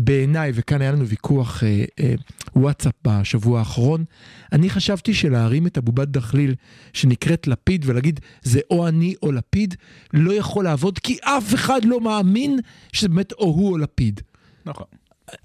[0.00, 2.14] בעיניי, וכאן היה לנו ויכוח אה, אה,
[2.56, 4.04] וואטסאפ בשבוע האחרון,
[4.52, 6.54] אני חשבתי שלהרים את הבובת דחליל
[6.92, 9.74] שנקראת לפיד ולהגיד זה או אני או לפיד,
[10.14, 12.58] לא יכול לעבוד כי אף אחד לא מאמין
[12.92, 14.20] שזה באמת או הוא או לפיד.
[14.66, 14.86] נכון.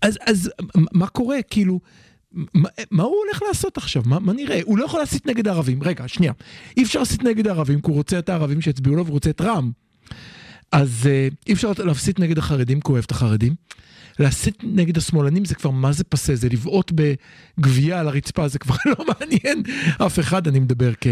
[0.01, 0.51] אז, אז
[0.93, 1.37] מה קורה?
[1.41, 1.79] כאילו,
[2.31, 4.03] מה, מה הוא הולך לעשות עכשיו?
[4.05, 4.59] מה, מה נראה?
[4.63, 5.83] הוא לא יכול להסית נגד הערבים.
[5.83, 6.33] רגע, שנייה.
[6.77, 9.41] אי אפשר להסית נגד הערבים, כי הוא רוצה את הערבים שיצביעו לו והוא רוצה את
[9.41, 9.71] רע"מ.
[10.73, 13.55] אז אה, אי אפשר להסית נגד החרדים, כי הוא אוהב את החרדים.
[14.19, 18.75] להסית נגד השמאלנים זה כבר מה זה פסה, זה לבעוט בגבייה על הרצפה, זה כבר
[18.99, 19.63] לא מעניין
[20.05, 21.07] אף אחד, אני מדבר כ...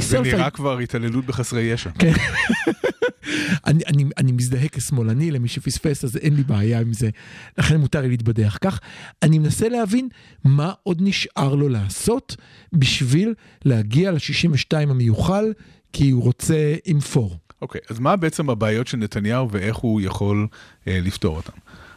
[0.00, 1.90] זה נראה כבר התעללות בחסרי ישע.
[1.98, 2.12] כן.
[3.66, 7.10] אני, אני, אני מזדהה כשמאלני למי שפספס, אז אין לי בעיה עם זה,
[7.58, 8.80] לכן מותר לי להתבדח כך.
[9.22, 10.08] אני מנסה להבין
[10.44, 12.36] מה עוד נשאר לו לעשות
[12.72, 15.52] בשביל להגיע ל-62 המיוחל,
[15.92, 17.38] כי הוא רוצה עם פור.
[17.62, 20.46] אוקיי, אז מה בעצם הבעיות של נתניהו ואיך הוא יכול
[20.88, 21.52] אה, לפתור אותן?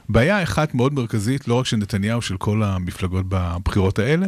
[0.10, 4.26] בעיה אחת מאוד מרכזית, לא רק של נתניהו, של כל המפלגות בבחירות האלה,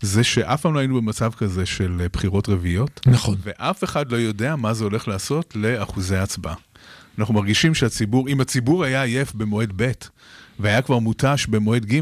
[0.00, 3.36] זה שאף פעם לא היינו במצב כזה של אה, בחירות רביעיות, נכון.
[3.42, 6.54] ואף אחד לא יודע מה זה הולך לעשות לאחוזי הצבעה.
[7.18, 9.92] אנחנו מרגישים שהציבור, אם הציבור היה עייף במועד ב'
[10.58, 12.00] והיה כבר מותש במועד ג',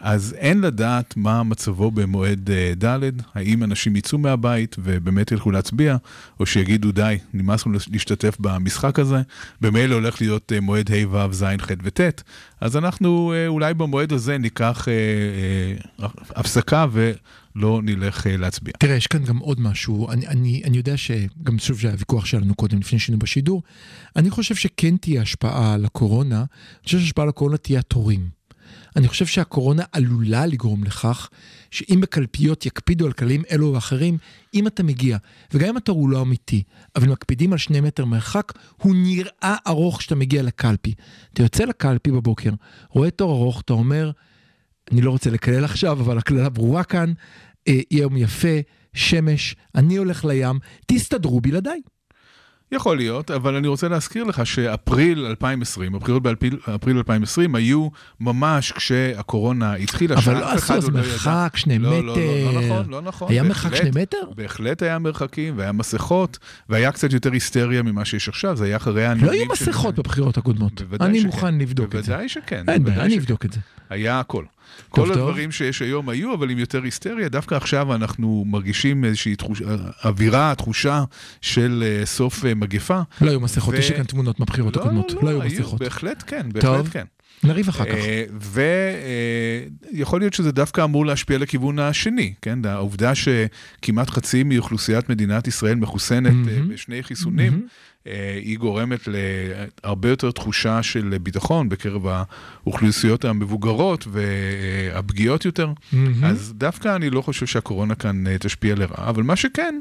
[0.00, 5.96] אז אין לדעת מה מצבו במועד אה, ד', האם אנשים יצאו מהבית ובאמת ילכו להצביע,
[6.40, 9.22] או שיגידו די, נמאס לנו להשתתף במשחק הזה,
[9.60, 12.22] במילא הולך להיות אה, מועד ה' ו' ז' ח' וט',
[12.60, 14.92] אז אנחנו אה, אולי במועד הזה ניקח אה,
[16.02, 18.72] אה, הפסקה ולא נלך אה, להצביע.
[18.78, 22.54] תראה, יש כאן גם עוד משהו, אני, אני, אני יודע שגם שוב שהיה ויכוח שלנו
[22.54, 23.62] קודם, לפני שהיינו בשידור,
[24.16, 28.43] אני חושב שכן תהיה השפעה על הקורונה, אני חושב שהשפעה על הקורונה תהיה התורים.
[28.96, 31.28] אני חושב שהקורונה עלולה לגרום לכך
[31.70, 34.18] שאם בקלפיות יקפידו על כללים אלו ואחרים,
[34.54, 35.18] אם אתה מגיע,
[35.52, 36.62] וגם אם התור הוא לא אמיתי,
[36.96, 40.94] אבל מקפידים על שני מטר מרחק, הוא נראה ארוך כשאתה מגיע לקלפי.
[41.32, 42.50] אתה יוצא לקלפי בבוקר,
[42.88, 44.10] רואה תור ארוך, אתה אומר,
[44.92, 47.12] אני לא רוצה לקלל עכשיו, אבל הקללה ברורה כאן,
[47.68, 48.58] אה, יום יפה,
[48.94, 51.80] שמש, אני הולך לים, תסתדרו בלעדיי.
[52.74, 57.88] יכול להיות, אבל אני רוצה להזכיר לך שאפריל 2020, הבחירות באפריל 2020 היו
[58.20, 60.94] ממש כשהקורונה התחילה, אבל לא עשו אז לא.
[60.94, 62.02] מרחק, שני לא, מטר.
[62.04, 63.32] לא, לא, לא נכון, לא נכון.
[63.32, 64.30] היה בהחלט, מרחק שני מטר?
[64.36, 69.06] בהחלט היה מרחקים, והיה מסכות, והיה קצת יותר היסטריה ממה שיש עכשיו, זה היה אחרי
[69.06, 70.82] הנאומים לא היו מסכות בבחירות הקודמות.
[71.00, 71.26] אני שכן.
[71.26, 72.12] מוכן לבדוק את זה.
[72.12, 72.64] בוודאי שכן.
[72.68, 73.18] אין בעיה, אני.
[73.18, 73.60] אבדוק את זה.
[73.90, 74.44] היה הכל.
[74.88, 75.10] כל טוב.
[75.10, 77.28] הדברים שיש היום היו, אבל עם יותר היסטריה.
[77.28, 79.62] דווקא עכשיו אנחנו מרגישים איזושהי תחוש...
[80.04, 81.04] אווירה, תחושה
[81.40, 83.00] של אה, סוף אה, מגפה.
[83.20, 85.12] לא היו מסכות, ו- יש לי כאן תמונות מהבחירות הקודמות.
[85.22, 85.80] לא היו מסכות.
[85.80, 86.88] בהחלט כן, בהחלט טוב.
[86.88, 87.04] כן.
[87.44, 87.98] נריב אחר כך.
[89.92, 92.64] ויכול להיות שזה דווקא אמור להשפיע לכיוון השני, כן?
[92.64, 96.68] העובדה שכמעט חצי מאוכלוסיית מדינת ישראל מחוסנת אה, מהמם.
[96.68, 97.58] בשני חיסונים, אה,
[98.42, 99.08] היא גורמת
[99.84, 105.72] להרבה יותר תחושה של ביטחון בקרב האוכלוסיות המבוגרות והפגיעות יותר.
[105.92, 106.24] מהמם.
[106.24, 109.78] אז דווקא אני לא חושב שהקורונה כאן אה, תשפיע לרעה, אבל מה שכן,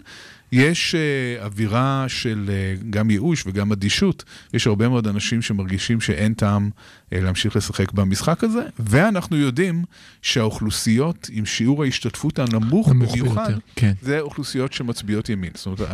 [0.53, 4.23] יש אה, אווירה של אה, גם ייאוש וגם אדישות.
[4.53, 6.69] יש הרבה מאוד אנשים שמרגישים שאין טעם
[7.13, 9.83] אה, להמשיך לשחק במשחק הזה, ואנחנו יודעים
[10.21, 13.93] שהאוכלוסיות עם שיעור ההשתתפות הנמוך נמוך במיוחד, כן.
[14.01, 15.51] זה אוכלוסיות שמצביעות ימין.
[15.55, 15.89] זאת אומרת,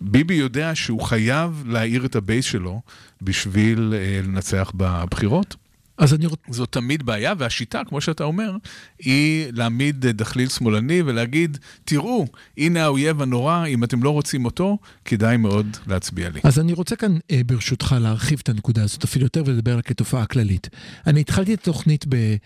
[0.00, 2.80] ביבי יודע שהוא חייב להאיר את הבייס שלו
[3.22, 5.56] בשביל אה, לנצח בבחירות.
[5.98, 6.42] אז אני רוצה...
[6.50, 8.56] זו תמיד בעיה, והשיטה, כמו שאתה אומר,
[8.98, 12.26] היא להעמיד אה, דחליל שמאלני ולהגיד, תראו,
[12.58, 16.40] הנה האויב הנורא, אם אתם לא רוצים אותו, כדאי מאוד להצביע לי.
[16.44, 20.26] אז אני רוצה כאן, אה, ברשותך, להרחיב את הנקודה הזאת אפילו יותר ולדבר על כתופעה
[20.26, 20.68] כללית.
[21.06, 22.36] אני התחלתי את התוכנית ב...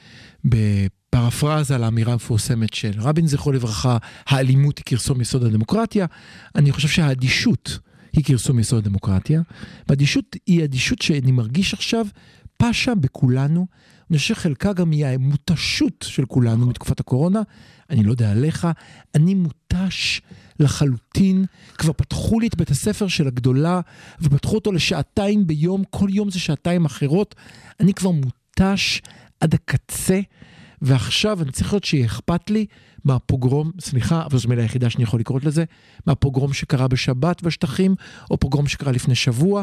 [0.49, 0.57] ב
[1.11, 6.07] פרפרזה לאמירה המפורסמת של רבין זכרו לברכה, האלימות היא כרסום יסוד הדמוקרטיה.
[6.55, 7.79] אני חושב שהאדישות
[8.13, 9.43] היא כרסום יסוד הדמוקרטיה,
[9.89, 12.07] והאדישות היא אדישות שאני מרגיש עכשיו
[12.63, 13.67] פשה בכולנו.
[14.11, 17.43] אני חושב שחלקה גם היא המותשות של כולנו מתקופת הקורונה.
[17.91, 18.69] אני לא יודע עליך,
[19.15, 20.21] אני מותש
[20.61, 21.45] לחלוטין.
[21.79, 23.81] כבר פתחו לי את בית הספר של הגדולה,
[24.21, 27.35] ופתחו אותו לשעתיים ביום, כל יום זה שעתיים אחרות.
[27.81, 29.01] אני כבר מותש
[29.41, 30.21] עד הקצה,
[30.83, 32.67] ועכשיו אני צריך להיות שיהיה אכפת לי
[33.05, 35.65] מהפוגרום, סליחה, אבל זו מילה היחידה שאני יכול לקרוא לזה,
[36.07, 37.95] מהפוגרום שקרה בשבת בשטחים,
[38.31, 39.63] או פוגרום שקרה לפני שבוע,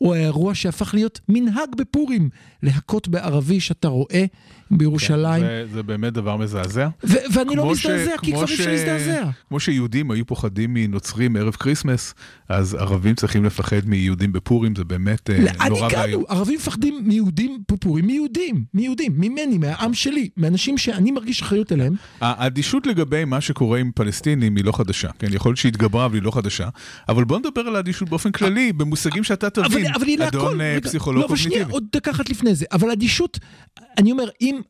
[0.00, 2.28] או האירוע שהפך להיות מנהג בפורים,
[2.62, 4.24] להכות בערבי שאתה רואה
[4.70, 5.42] בירושלים.
[5.44, 6.88] זה, זה באמת דבר מזעזע.
[7.04, 9.30] ו- ואני לא כמו ש- מזדעזע, כי כבר אי אפשר להזדעזע.
[9.48, 12.14] כמו שיהודים היו פוחדים מנוצרים ערב כריסמס,
[12.48, 16.24] אז ערבים צריכים לפחד מיהודים בפורים, זה באמת אה, לאן נורא ואיום.
[16.28, 21.94] ערבים מפחדים מיהודים בפורים, מיהודים, מיהודים, ממני, מהעם שלי, מאנשים שאני מרגיש אחריות אליהם.
[22.20, 25.26] האדישות לגבי מה שקורה עם פלסטינים היא לא חדשה, כן?
[25.30, 26.68] יכול להיות שהתגברה אבל היא לא חדשה,
[27.08, 30.60] אבל בוא נדבר על האדישות באופן כללי, במושגים שאתה תבין, אבל, אבל היא אדון.
[30.60, 31.72] אה, פסיכולוג לא, אבל שנייה, קוגניטיבי.
[31.72, 32.66] עוד דקה אחת לפני זה.
[32.72, 33.38] אבל אדישות,
[33.98, 34.60] אני אומר, אם,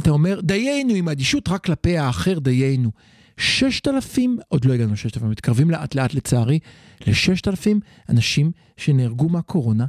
[0.00, 2.90] אתה אומר, דיינו עם אדישות רק כלפי האחר, דיינו.
[3.36, 6.58] ששת אלפים, עוד לא הגענו לששת אלפים, מתקרבים לאט לאט לצערי,
[7.06, 9.84] לששת אלפים אנשים שנהרגו מהקורונה,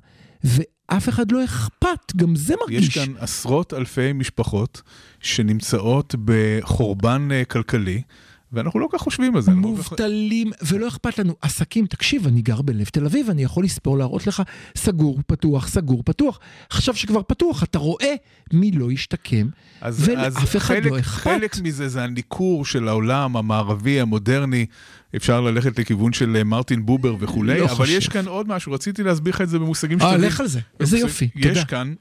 [0.92, 2.88] ואף אחד לא אכפת, גם זה מרגיש.
[2.88, 4.82] יש כאן עשרות אלפי משפחות
[5.22, 8.02] שנמצאות בחורבן אה, כלכלי,
[8.54, 9.52] ואנחנו לא כל כך חושבים על זה.
[9.52, 11.36] לא מובטלים, ולא אכפת לנו.
[11.42, 14.44] עסקים, תקשיב, אני גר בלב תל אביב, אני יכול לספור, להראות לך,
[14.78, 16.40] סגור, פתוח, סגור, פתוח.
[16.70, 18.14] עכשיו שכבר פתוח, אתה רואה
[18.54, 19.48] מי לא השתקם,
[19.82, 21.24] אז, אז ולאף אחד חלק, לא אכפת.
[21.24, 24.66] חלק מזה זה הניכור של העולם המערבי, המודרני.
[25.16, 27.94] אפשר ללכת לכיוון של אה, מרטין בובר וכולי, לא אבל חושב.
[27.98, 30.28] יש כאן עוד משהו, רציתי להסביר לך את זה במושגים אה, שתבין.
[30.28, 31.66] לך על זה, איזה יופי, יש תודה.
[31.66, 31.94] כאן,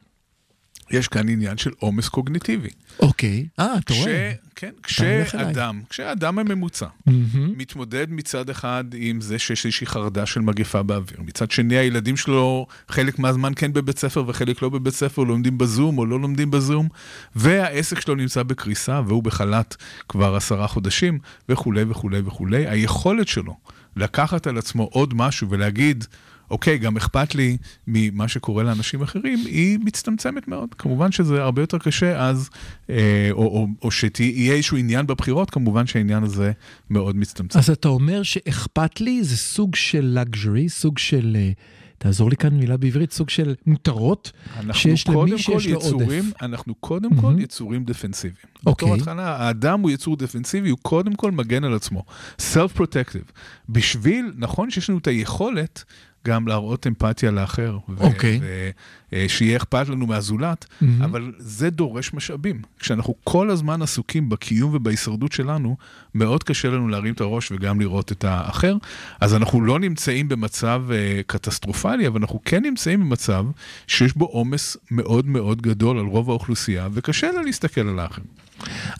[0.90, 2.68] יש כאן עניין של עומס קוגניטיבי.
[3.00, 4.32] אוקיי, אה, אתה רואה.
[4.54, 4.70] כן.
[4.82, 7.58] כשאדם, כשאדם הממוצע מהמם.
[7.58, 12.66] מתמודד מצד אחד עם זה שיש איזושהי חרדה של מגפה באוויר, מצד שני הילדים שלו
[12.88, 16.88] חלק מהזמן כן בבית ספר וחלק לא בבית ספר, לומדים בזום או לא לומדים בזום,
[17.36, 19.76] והעסק שלו נמצא בקריסה והוא בחל"ת
[20.08, 23.56] כבר עשרה חודשים וכולי וכולי וכולי, היכולת שלו
[23.96, 26.04] לקחת על עצמו עוד משהו ולהגיד,
[26.50, 27.56] אוקיי, גם אכפת לי
[27.86, 30.74] ממה שקורה לאנשים אחרים, היא מצטמצמת מאוד.
[30.74, 32.50] כמובן שזה הרבה יותר קשה אז,
[32.90, 36.52] אה, או, או, או שיהיה איזשהו עניין בבחירות, כמובן שהעניין הזה
[36.90, 37.58] מאוד מצטמצם.
[37.58, 41.52] אז אתה אומר שאכפת לי זה סוג של luxury, סוג של, אה,
[41.98, 44.32] תעזור לי כאן מילה בעברית, סוג של מותרות,
[44.72, 46.42] שיש למי שיש לו יצורים, עודף.
[46.42, 47.38] אנחנו קודם כל מהמם.
[47.38, 48.46] יצורים דפנסיביים.
[48.66, 48.86] אוקיי.
[48.86, 52.04] בתור התחלה, האדם הוא יצור דפנסיבי, הוא קודם כל מגן על עצמו.
[52.38, 53.32] Self-protective.
[53.68, 55.84] בשביל, נכון שיש לנו את היכולת
[56.26, 57.78] גם להראות אמפתיה לאחר.
[58.00, 58.38] אוקיי.
[58.42, 58.70] ו-
[59.12, 61.02] אה, שיהיה אכפת לנו מהזולת, מהמם.
[61.02, 62.62] אבל זה דורש משאבים.
[62.78, 65.76] כשאנחנו כל הזמן עסוקים בקיום ובהישרדות שלנו,
[66.14, 68.76] מאוד קשה לנו להרים את הראש וגם לראות את האחר.
[69.20, 73.44] אז אנחנו לא נמצאים במצב אה, קטסטרופלי, אבל אנחנו כן נמצאים במצב
[73.86, 78.22] שיש בו עומס מאוד מאוד גדול על רוב האוכלוסייה, וקשה לה להסתכל על האחר.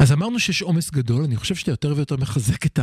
[0.00, 2.78] אז אמרנו שיש עומס גדול, אני חושב שאתה יותר ויותר מחזק את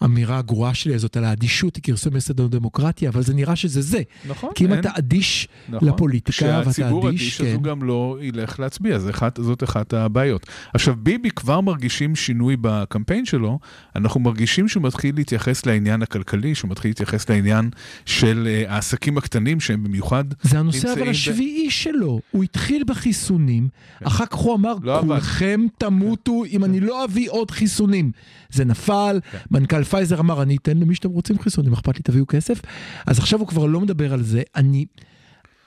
[0.00, 4.02] האמירה הגרועה שלי הזאת על האדישות, היא כרסום יסוד הדמוקרטיה, אבל זה נראה שזה זה.
[4.28, 4.50] נכון.
[4.54, 5.88] כי אם אין- אתה אדיש נכון.
[5.88, 7.54] לפוליטיקה ואתה כשהציבור אדיש, אדיש, אז כן.
[7.54, 10.46] הוא גם לא ילך להצביע, זה אחת, זאת אחת הבעיות.
[10.74, 13.58] עכשיו, ביבי כבר מרגישים שינוי בקמפיין שלו,
[13.96, 17.70] אנחנו מרגישים שהוא מתחיל להתייחס לעניין הכלכלי, שהוא מתחיל להתייחס לעניין
[18.06, 23.68] של אה, העסקים הקטנים, שהם במיוחד זה הנושא אבל ב- השביעי שלו, הוא התחיל בחיסונים,
[24.04, 25.00] אחר כך הוא אמר, לא.
[25.06, 25.60] כולכם
[26.08, 28.12] תמותו אם אני לא אביא עוד חיסונים.
[28.50, 29.38] זה נפל, כן.
[29.50, 32.60] מנכ"ל פייזר אמר, אני אתן למי שאתם רוצים חיסונים, אכפת לי, תביאו כסף.
[33.06, 34.86] אז עכשיו הוא כבר לא מדבר על זה, אני...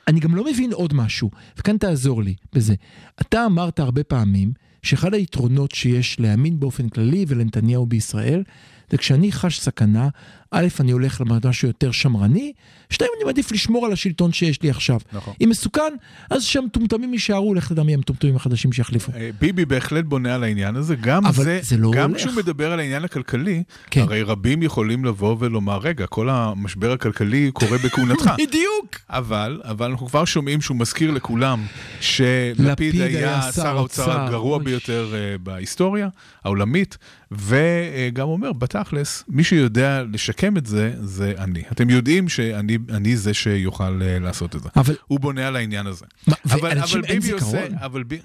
[0.07, 2.75] אני גם לא מבין עוד משהו, וכאן תעזור לי בזה.
[3.21, 8.43] אתה אמרת הרבה פעמים שאחד היתרונות שיש לימין באופן כללי ולנתניהו בישראל,
[8.91, 10.09] זה כשאני חש סכנה,
[10.51, 12.53] א', אני הולך למשהו יותר שמרני,
[12.89, 14.99] שתיים, אני מעדיף לשמור על השלטון שיש לי עכשיו.
[15.13, 15.33] נכון.
[15.43, 15.93] אם מסוכן,
[16.29, 19.11] אז שהמטומטמים יישארו, לך תדע מי המטומטמים החדשים שיחליפו.
[19.15, 22.13] אה, ביבי בהחלט בונה על העניין הזה, גם זה, זה לא גם.
[22.13, 24.01] כשהוא מדבר על העניין הכלכלי, כן.
[24.01, 28.31] הרי רבים יכולים לבוא ולומר, רגע, כל המשבר הכלכלי קורה בכהונתך.
[28.47, 28.97] בדיוק!
[29.09, 31.65] אבל, אבל אנחנו כבר שומעים שהוא מזכיר לכולם
[32.01, 34.59] שלפיד לפיד היה היה שר האוצר אוצר, הגרוע.
[34.59, 36.09] ביותר אה, בהיסטוריה
[36.43, 36.97] העולמית,
[37.31, 40.03] וגם אומר, בתכלס, מי שיודע
[40.41, 41.63] לשקם את זה, זה אני.
[41.71, 44.69] אתם יודעים שאני אני זה שיוכל אה, לעשות את זה.
[44.75, 46.05] אבל הוא בונה על העניין הזה.
[46.27, 47.77] מה, אבל, אבל ביבי עושה, זיכרון.
[47.81, 48.15] אבל ב...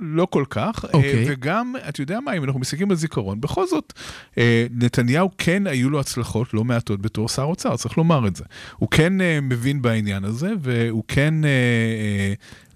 [0.00, 1.14] לא כל כך, אוקיי.
[1.14, 3.92] אה, וגם, אתה יודע מה, אם אנחנו מסתכלים על זיכרון, בכל זאת,
[4.38, 8.44] אה, נתניהו כן היו לו הצלחות לא מעטות בתור שר אוצר, צריך לומר את זה.
[8.76, 11.34] הוא כן מבין בעניין הזה, והוא כן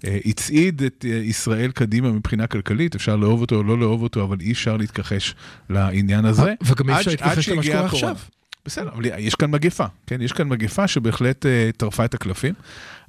[0.03, 4.51] הצעיד את ישראל קדימה מבחינה כלכלית, אפשר לאהוב אותו או לא לאהוב אותו, אבל אי
[4.51, 5.35] אפשר להתכחש
[5.69, 6.53] לעניין הזה.
[6.65, 7.85] וגם אי אפשר להתכחש למה שקורה.
[7.85, 8.15] עכשיו.
[8.65, 10.21] בסדר, אבל יש כאן מגפה, כן?
[10.21, 12.53] יש כאן מגפה שבהחלט אה, טרפה את הקלפים.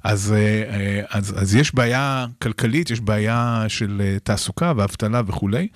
[0.03, 5.67] אז, אה, אה, אז, אז יש בעיה כלכלית, יש בעיה של אה, תעסוקה ואבטלה וכולי,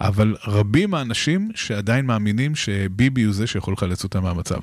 [0.00, 4.58] אבל רבים האנשים שעדיין מאמינים שביבי הוא זה שיכול לחלץ אותם מהמצב.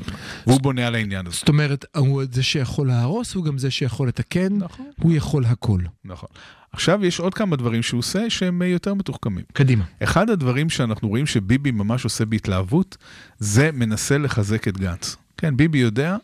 [0.47, 1.35] והוא בונה על העניין הזה.
[1.35, 4.85] זאת אומרת, הוא זה שיכול להרוס, הוא גם זה שיכול לתקן, נכון.
[5.01, 5.79] הוא יכול הכל.
[6.05, 6.29] נכון.
[6.71, 9.43] עכשיו יש עוד כמה דברים שהוא עושה שהם אה, יותר מתוחכמים.
[9.53, 9.83] קדימה.
[10.03, 12.97] אחד הדברים שאנחנו רואים שביבי ממש עושה בהתלהבות,
[13.39, 15.15] זה מנסה לחזק את גנץ.
[15.37, 16.17] כן, ביבי יודע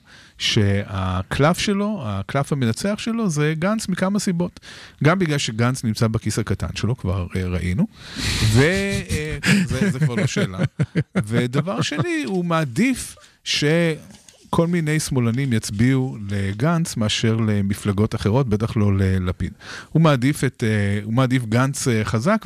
[0.43, 4.60] שהקלף שלו, הקלף המנצח שלו, זה גנץ מכמה סיבות.
[5.03, 7.88] גם בגלל שגנץ נמצא בכיס הקטן שלו, כבר אה, ראינו,
[8.53, 10.58] וזה זה כבר לא שאלה.
[11.25, 13.63] ודבר שני, הוא מעדיף ש...
[14.56, 19.53] כל מיני שמאלנים יצביעו לגנץ מאשר למפלגות אחרות, בטח לא ללפיד.
[19.89, 22.45] הוא מעדיף, את, אה, הוא מעדיף גנץ אה, חזק,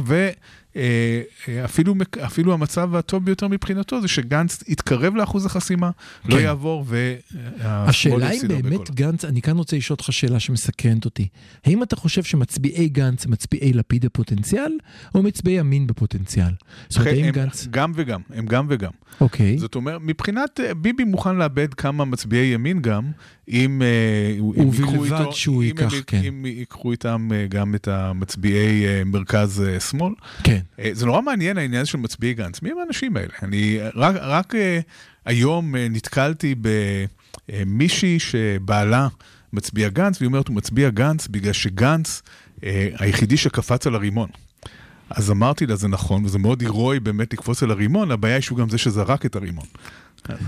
[1.48, 5.90] ואפילו אפילו המצב הטוב ביותר מבחינתו זה שגנץ יתקרב לאחוז החסימה,
[6.26, 6.42] לא כן.
[6.42, 8.92] יעבור, והשמאל השאלה אם באמת קולות.
[8.92, 11.28] גנץ, אני כאן רוצה לשאול אותך שאלה שמסקרנת אותי.
[11.66, 14.72] האם אתה חושב שמצביעי גנץ מצביעי לפיד בפוטנציאל,
[15.16, 16.52] או מצביעי ימין בפוטנציאל?
[16.90, 17.68] זאת אומרת, האם הם גנץ...
[17.70, 18.92] גם וגם, הם גם וגם.
[19.22, 19.58] אוקיי.
[19.58, 23.12] זאת אומרת, מבחינת, אה, ביבי מוכן לאבד כמה מצביעי ימין גם,
[23.50, 23.88] אם אה,
[24.40, 26.22] אם ייקחו ובלבד איתו- שהוא אם ייקח, הם- כן.
[26.28, 30.14] אם ייקחו איתם אה, גם את המצביעי אה, מרכז שמאל.
[30.44, 30.60] כן.
[30.92, 32.62] זה נורא מעניין העניין של מצביעי גנץ.
[32.62, 33.34] מי הם האנשים האלה?
[33.44, 34.54] אני רק, רק
[35.26, 36.56] היום נתקלתי
[37.50, 39.08] במישהי שבעלה
[39.54, 42.22] מצביע גנץ, והיא אומרת, הוא מצביע גנץ בגלל שגנץ
[43.00, 44.30] היחידי שקפץ על הרימון.
[45.10, 48.58] אז אמרתי לה, זה נכון, וזה מאוד הירואי באמת לקפוץ על הרימון, הבעיה היא שהוא
[48.58, 49.66] גם זה שזרק את הרימון.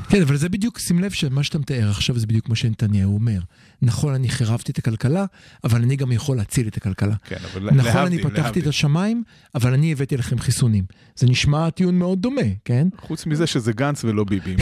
[0.09, 3.39] כן, אבל זה בדיוק, שים לב שמה שאתה מתאר עכשיו זה בדיוק מה שנתניהו אומר.
[3.81, 5.25] נכון, אני חירבתי את הכלכלה,
[5.63, 7.15] אבל אני גם יכול להציל את הכלכלה.
[7.23, 8.63] כן, אבל נכון, להבדיל, אני פתחתי להבדיל.
[8.63, 9.23] את השמיים,
[9.55, 10.83] אבל אני הבאתי לכם חיסונים.
[11.15, 12.87] זה נשמע טיעון מאוד דומה, כן?
[12.99, 14.55] חוץ מזה שזה גנץ ולא ביבי.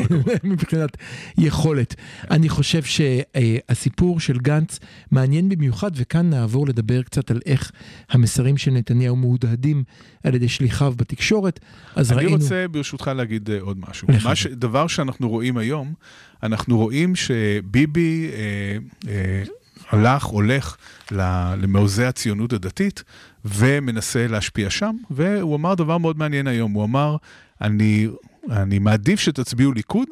[0.44, 0.96] מבחינת
[1.38, 1.94] יכולת.
[2.30, 4.78] אני חושב שהסיפור של גנץ
[5.10, 7.72] מעניין במיוחד, וכאן נעבור לדבר קצת על איך
[8.10, 9.84] המסרים של נתניהו מהודהדים
[10.24, 11.60] על ידי שליחיו בתקשורת.
[11.96, 12.36] אז אני ראינו...
[12.36, 14.08] רוצה ברשותך להגיד אה, עוד משהו.
[14.24, 14.46] מה ש...
[14.52, 15.94] דבר שאנחנו רואים היום,
[16.42, 19.42] אנחנו רואים שביבי אה, אה,
[19.90, 20.76] הלך, הולך
[21.10, 23.02] למעוזי הציונות הדתית
[23.44, 27.16] ומנסה להשפיע שם, והוא אמר דבר מאוד מעניין היום, הוא אמר,
[27.60, 28.08] אני,
[28.50, 30.08] אני מעדיף שתצביעו ליכוד,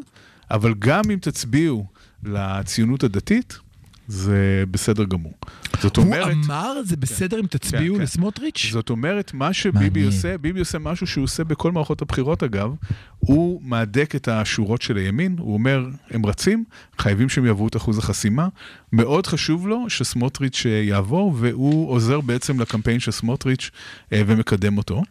[0.51, 1.87] אבל גם אם תצביעו
[2.25, 3.59] לציונות הדתית,
[4.09, 5.33] זה בסדר גמור.
[5.83, 6.37] זאת הוא אומרת...
[6.47, 8.03] אמר, זה בסדר אם תצביעו כן.
[8.03, 8.69] לסמוטריץ'?
[8.73, 10.05] זאת אומרת, מה שביבי.
[10.05, 12.75] עושה, ביבי עושה משהו שהוא עושה בכל מערכות הבחירות אגב,
[13.19, 16.65] הוא מהדק את השורות של הימין, הוא אומר, הם רצים,
[16.99, 18.49] חייבים שהם יעברו את אחוז החסימה.
[18.93, 23.71] מאוד חשוב לו שסמוטריץ' אה, יעבור, והוא עוזר בעצם לקמפיין של סמוטריץ'
[24.13, 25.03] אה, ומקדם אותו.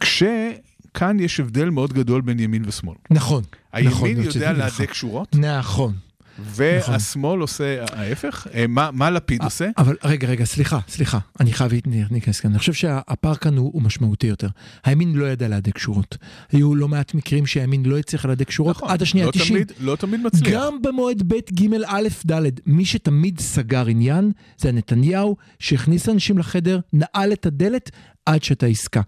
[0.00, 2.96] כשכאן יש הבדל מאוד גדול בין ימין ושמאל.
[3.10, 3.42] נכון.
[3.72, 4.52] הימין נכון, יודע.
[4.52, 5.92] להדק שורות, נכון.
[6.38, 8.46] והשמאל עושה ההפך.
[8.54, 9.68] אה, מה מה לפיד עושה?
[9.78, 11.72] אבל רגע, רגע, סליחה, סליחה, אני חייב
[12.10, 12.50] להיכנס כאן.
[12.50, 14.48] אני חושב שהפער כאן הוא, משמעותי יותר.
[14.84, 16.16] הימין לא ידע להדק שורות.
[16.52, 19.48] היו לא מעט מקרים שהימין לא הצליח להדק שורות עד השנייה לא ה-90.
[19.48, 20.52] תמיד- לא תמיד מצליח.
[20.54, 26.80] גם במועד ב', ג', א', ד', מי שתמיד סגר עניין זה נתניהו, שהכניס אנשים לחדר,
[26.92, 27.90] נעל את הדלת
[28.26, 29.00] עד שהייתה עסקה.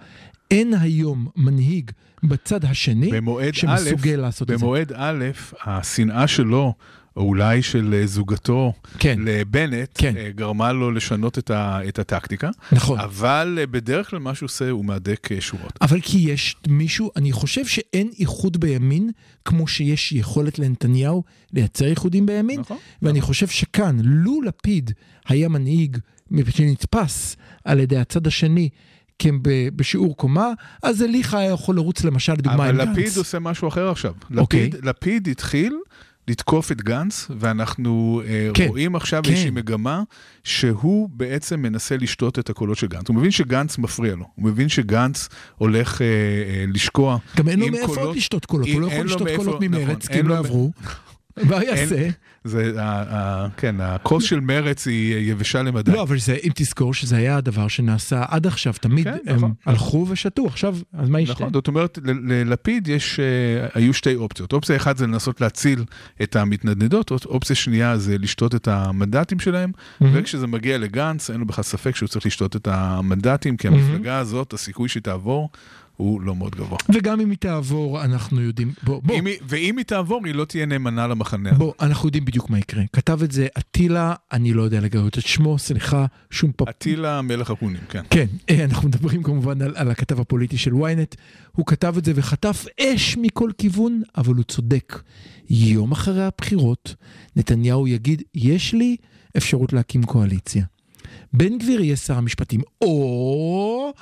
[0.51, 1.91] אין היום מנהיג
[2.25, 3.11] בצד השני
[3.53, 4.65] שמסוגל א', לעשות את זה.
[4.65, 5.25] במועד א',
[5.65, 6.75] השנאה שלו,
[7.17, 9.19] או אולי של אה, זוגתו כן.
[9.25, 10.17] לבנט, כן.
[10.17, 12.51] אה, גרמה לו לשנות את, ה, את הטקטיקה.
[12.73, 12.99] נכון.
[13.01, 15.79] אבל אה, בדרך כלל מה שהוא עושה, הוא מהדק שורות.
[15.81, 19.11] אבל כי יש מישהו, אני חושב שאין איחוד בימין
[19.45, 24.91] כמו שיש יכולת לנתניהו לייצר איחודים בימין, נכון, ואני חושב שכאן, לו לפיד
[25.29, 25.99] היה מנהיג
[26.51, 28.69] שנתפס על ידי הצד השני
[29.77, 30.53] בשיעור קומה,
[30.83, 33.17] אז אליך היה יכול לרוץ למשל, לדוגמה, עם אבל לפיד גנץ.
[33.17, 34.13] עושה משהו אחר עכשיו.
[34.37, 34.67] אוקיי.
[34.67, 35.73] לפיד, לפיד התחיל
[36.29, 39.31] לתקוף את גנץ, ואנחנו אה, כן, רואים עכשיו כן.
[39.31, 40.03] איזושהי מגמה
[40.45, 43.09] שהוא בעצם מנסה לשתות את הקולות של גנץ.
[43.09, 47.67] הוא מבין שגנץ מפריע לו, הוא מבין שגנץ הולך אה, אה, לשקוע גם אין לו
[47.69, 50.71] מאיפה קולות- לשתות קולות, הוא לא יכול לשתות קולות ממרץ, נכון, כי הם לא עברו.
[51.45, 52.09] מה יעשה?
[52.45, 52.73] זה,
[53.57, 55.93] כן, הכוס של מרץ היא יבשה למדי.
[55.93, 59.53] לא, אבל זה, אם תזכור שזה היה הדבר שנעשה עד עכשיו, תמיד כן, הם נכון.
[59.67, 61.33] הלכו ושתו, עכשיו, אז מה ישתה?
[61.35, 63.25] נכון, זאת אומרת, ללפיד יש, אה,
[63.75, 64.53] היו שתי אופציות.
[64.53, 65.85] אופציה אחת זה לנסות להציל
[66.23, 71.47] את המתנדנדות, אופ- אופציה שנייה זה לשתות את המנדטים שלהם, וכשזה מגיע לגנץ, אין לו
[71.47, 75.51] בכלל ספק שהוא צריך לשתות את המנדטים, כי המפלגה הזאת, הסיכוי שהיא תעבור,
[75.97, 76.79] הוא לא מאוד גבוה.
[76.95, 80.45] וגם אם היא תעבור, אנחנו יודעים, בוא, בוא, אם היא- ואם היא תעבור, היא לא
[80.45, 81.59] תהיה נאמנה למחנה הזה.
[81.59, 82.83] בוא, אנחנו יודעים בדיוק מה יקרה.
[82.93, 86.69] כתב את זה אטילה, אני לא יודע לגלות את שמו, סליחה, שום פפ...
[86.69, 88.03] אטילה מלך הקונים, כן.
[88.11, 91.17] כן, אה, אנחנו מדברים כמובן על, על הכתב הפוליטי של ynet.
[91.53, 95.03] הוא כתב את זה וחטף אש מכל כיוון, אבל הוא צודק.
[95.51, 96.95] יום אחרי הבחירות,
[97.37, 98.97] נתניהו יגיד, יש לי
[99.37, 100.65] אפשרות להקים קואליציה.
[101.33, 103.93] בן גביר יהיה שר המשפטים, או...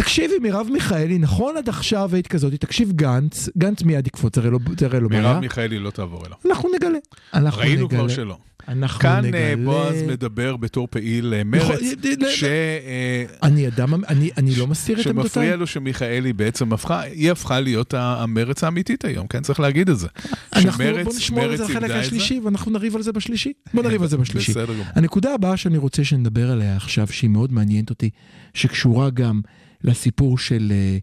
[0.00, 4.42] תקשיבי, מרב מיכאלי, נכון עד עכשיו היית כזאת, תקשיב גנץ, גנץ מיד יקפוץ, זה
[4.78, 5.22] זה הרי לא בעיה.
[5.22, 6.36] מרב מיכאלי לא תעבור אליו.
[6.46, 6.98] אנחנו נגלה.
[7.34, 7.98] אנחנו ראינו נגלה.
[7.98, 8.36] כבר שלא.
[8.68, 9.38] אנחנו כאן נגלה.
[9.38, 11.76] אה, בועז מדבר בתור פעיל אה, מרץ, יכול-
[12.20, 12.44] לא- ש...
[12.44, 15.28] אה, אני אדם, אני, אני לא מסתיר את עמדותיי.
[15.30, 19.40] שמפריע לו שמיכאלי בעצם הפכה, היא הפכה להיות המרץ האמיתית היום, כן?
[19.42, 20.08] צריך להגיד את זה.
[20.52, 23.52] אנחנו שמרץ- בוא נשמור את זה לחלק השלישי ואנחנו נריב על זה בשלישי.
[23.74, 24.52] בוא נריב על זה בשלישי.
[24.52, 24.84] בסדר גמור.
[24.94, 28.10] הנקודה הבאה שאני רוצה שנדבר עליה עכשיו, שהיא מאוד מעניינת אותי,
[28.54, 29.40] שקשורה גם
[29.84, 30.98] לסיפור של אה,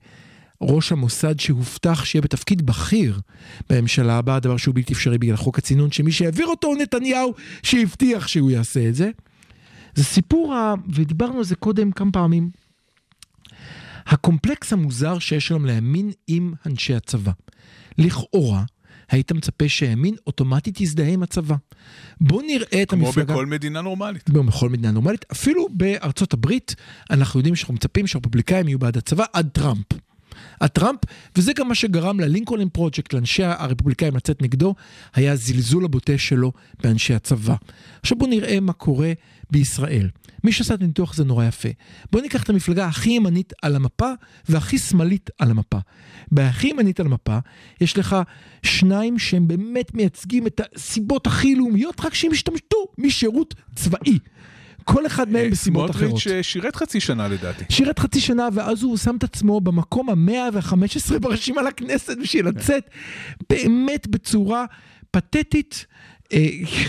[0.62, 3.20] ראש המוסד שהובטח שיהיה בתפקיד בכיר
[3.70, 8.28] בממשלה הבאה, דבר שהוא בלתי אפשרי בגלל חוק הצינון, שמי שהעביר אותו הוא נתניהו, שהבטיח
[8.28, 9.10] שהוא יעשה את זה.
[9.96, 10.74] זה סיפור, ה...
[10.90, 12.50] ודיברנו על זה קודם כמה פעמים,
[14.06, 17.32] הקומפלקס המוזר שיש היום לימין עם אנשי הצבא.
[17.98, 18.64] לכאורה,
[19.10, 21.56] היית מצפה שהימין אוטומטית יזדהה עם הצבא.
[22.22, 23.34] בוא נראה את כמו המפלגה...
[23.34, 24.24] בכל מדינה נורמלית.
[24.24, 26.76] כמו בכל מדינה נורמלית, אפילו בארצות הברית,
[27.10, 29.86] אנחנו יודעים שאנחנו מצפים שהרפובליקאים יהיו בעד הצבא עד טראמפ.
[30.64, 31.00] עד טראמפ,
[31.38, 34.76] וזה גם מה שגרם ללינקולן פרויקט, לאנשי הרפובליקאים לצאת נגדו,
[35.16, 36.52] היה הזלזול הבוטה שלו
[36.84, 37.56] באנשי הצבא.
[38.02, 39.14] עכשיו בואו נראה מה קורה
[39.52, 40.10] בישראל.
[40.44, 41.70] מי שעשה את הניתוח הזה נורא יפה.
[42.12, 44.12] בואו ניקח את המפלגה הכי ימנית על המפה
[44.50, 45.78] והכי שמאלית על המפה.
[46.32, 47.38] בהכי ימנית על המפה
[47.82, 48.16] יש לך
[48.64, 54.20] שניים שהם באמת מייצגים את הסיבות הכי לאומיות, רק שהם השתמשו משירות צבאי.
[54.86, 56.10] כל אחד מהם בסיבות אחרות.
[56.10, 57.64] סמוטריץ' אה, שירת חצי שנה לדעתי.
[57.70, 62.48] שירת חצי שנה, ואז הוא שם את עצמו במקום המאה והחמש עשרה ברשימה לכנסת בשביל
[62.48, 62.90] לצאת
[63.50, 64.66] באמת בצורה
[65.12, 65.94] פתטית, אה,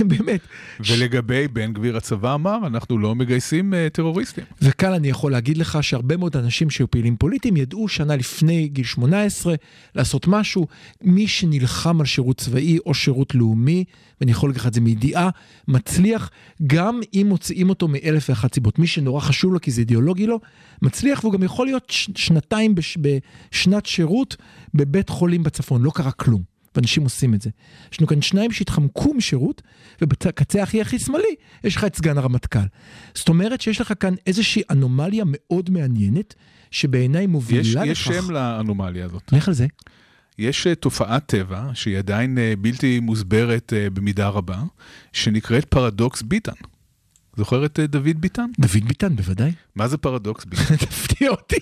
[0.08, 0.40] באמת.
[0.80, 4.44] ולגבי בן גביר הצבא אמר, אנחנו לא מגייסים אה, טרוריסטים.
[4.62, 8.84] וכאן אני יכול להגיד לך שהרבה מאוד אנשים שהיו פעילים פוליטיים ידעו שנה לפני גיל
[8.84, 9.54] 18
[9.94, 10.66] לעשות משהו.
[11.02, 13.84] מי שנלחם על שירות צבאי או שירות לאומי,
[14.20, 15.30] ואני יכול להגיד לך את זה מידיעה,
[15.68, 16.30] מצליח
[16.66, 18.78] גם אם מוציאים אותו מאלף ואחת סיבות.
[18.78, 20.40] מי שנורא חשוב לו כי זה אידיאולוגי לו,
[20.82, 21.84] מצליח והוא גם יכול להיות
[22.14, 24.36] שנתיים בש- בשנת שירות
[24.74, 26.53] בבית חולים בצפון, לא קרה כלום.
[26.76, 27.50] ואנשים עושים את זה.
[27.92, 29.62] יש לנו כאן שניים שהתחמקו משירות,
[30.02, 32.66] ובקצה הכי הכי שמאלי יש לך את סגן הרמטכ"ל.
[33.14, 36.34] זאת אומרת שיש לך כאן איזושהי אנומליה מאוד מעניינת,
[36.70, 37.86] שבעיניי מובילה יש, לכך...
[37.86, 39.32] יש שם לאנומליה הזאת.
[39.32, 39.66] לך על זה.
[40.38, 44.62] יש אה, תופעת טבע שהיא עדיין אה, בלתי מוסברת אה, במידה רבה,
[45.12, 46.52] שנקראת פרדוקס ביטן.
[47.36, 48.46] זוכר את אה, דוד ביטן?
[48.58, 49.52] דוד ביטן, בוודאי.
[49.76, 50.76] מה זה פרדוקס ביטן?
[50.76, 51.56] תפתיע אותי.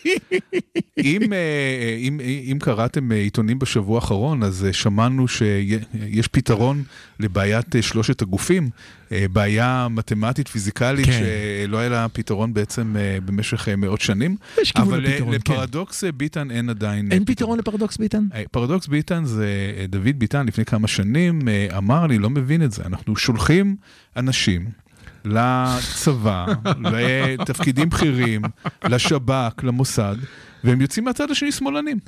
[0.98, 2.20] אם, אה, אם,
[2.52, 6.82] אם קראתם אה, עיתונים בשבוע האחרון, אז אה, שמענו שיש פתרון
[7.20, 8.70] לבעיית אה, שלושת הגופים,
[9.12, 11.22] אה, בעיה מתמטית פיזיקלית כן.
[11.66, 15.38] שלא היה לה פתרון בעצם אה, במשך אה, מאות שנים, יש כיוון אבל אה, לפתרון,
[15.38, 15.52] כן.
[15.54, 18.26] לפרדוקס אה, ביטן אין עדיין אה, אין פתרון לפרדוקס ביטן?
[18.34, 19.46] אה, פרדוקס ביטן זה
[19.78, 23.76] אה, דוד ביטן לפני כמה שנים אה, אמר אני לא מבין את זה אנחנו שולחים
[24.16, 24.81] אנשים
[25.24, 26.46] לצבא
[26.80, 28.42] לתפקידים בכירים
[28.84, 30.16] לשב"כ למוסד
[30.64, 31.98] והם יוצאים מהצד השני שמאלנים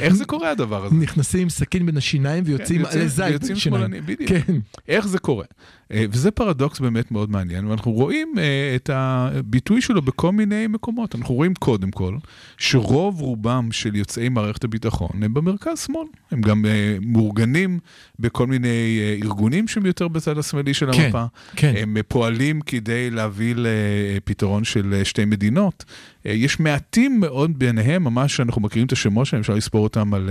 [0.00, 0.94] איך זה קורה הדבר הזה?
[0.94, 3.82] נכנסים עם סכין בין השיניים ויוצאים יוצאים- זית יוצאים בין שיניים.
[3.82, 4.30] שמאלנים, בדיוק.
[4.46, 4.54] כן.
[4.88, 5.44] איך זה קורה?
[5.92, 11.14] אה, וזה פרדוקס באמת מאוד מעניין, ואנחנו רואים אה, את הביטוי שלו בכל מיני מקומות.
[11.14, 12.16] אנחנו רואים קודם כל,
[12.58, 16.06] שרוב רובם של יוצאי מערכת הביטחון הם במרכז שמאל.
[16.30, 17.78] הם גם אה, מאורגנים
[18.18, 21.24] בכל מיני ארגונים שהם יותר בצד השמאלי של כן, המפה.
[21.56, 21.74] כן.
[21.76, 25.84] הם פועלים כדי להביא לפתרון של שתי מדינות.
[26.24, 30.30] יש מעטים מאוד ביניהם, ממש אנחנו מכירים את השמות שלהם, אפשר לספור אותם על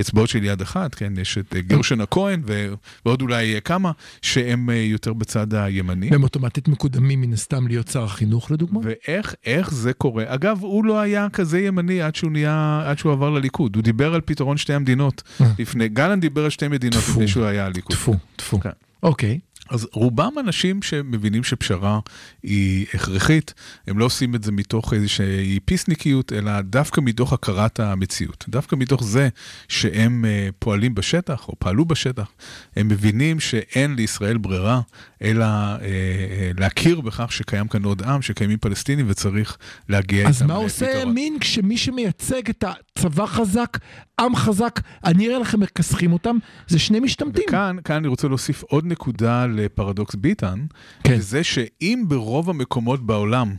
[0.00, 1.12] אצבעות של יד אחת, כן?
[1.20, 2.42] יש את גרשון הכהן
[3.04, 3.92] ועוד אולי כמה,
[4.22, 6.08] שהם יותר בצד הימני.
[6.10, 8.80] והם אוטומטית מקודמים מן הסתם להיות שר החינוך לדוגמה?
[8.82, 10.24] ואיך איך זה קורה?
[10.26, 13.76] אגב, הוא לא היה כזה ימני עד שהוא נהיה, עד שהוא עבר לליכוד.
[13.76, 15.46] הוא דיבר על פתרון שתי המדינות אה.
[15.58, 16.96] לפני, גלנט דיבר על שתי מדינות.
[17.08, 17.96] לפני שהוא היה הליכוד.
[17.96, 18.60] טפו, טפו.
[18.60, 18.70] כן.
[19.02, 19.38] אוקיי.
[19.72, 22.00] אז רובם אנשים שמבינים שפשרה
[22.42, 23.54] היא הכרחית,
[23.86, 28.44] הם לא עושים את זה מתוך איזושהי פיסניקיות, אלא דווקא מתוך הכרת המציאות.
[28.48, 29.28] דווקא מתוך זה
[29.68, 32.30] שהם אה, פועלים בשטח, או פעלו בשטח,
[32.76, 34.80] הם מבינים שאין לישראל ברירה,
[35.22, 39.56] אלא אה, אה, להכיר בכך שקיים כאן עוד עם, שקיימים פלסטינים, וצריך
[39.88, 40.42] להגיע איתם אז.
[40.42, 43.78] מה עושה מין כשמי שמייצג את הצבא חזק,
[44.20, 46.36] עם חזק, אני אראה לכם איך כסחים אותם,
[46.68, 47.44] זה שני משתמטים.
[47.48, 50.66] וכאן כאן אני רוצה להוסיף עוד נקודה לפרדוקס ביטן,
[51.04, 51.14] כן.
[51.16, 53.54] וזה שאם ברוב המקומות בעולם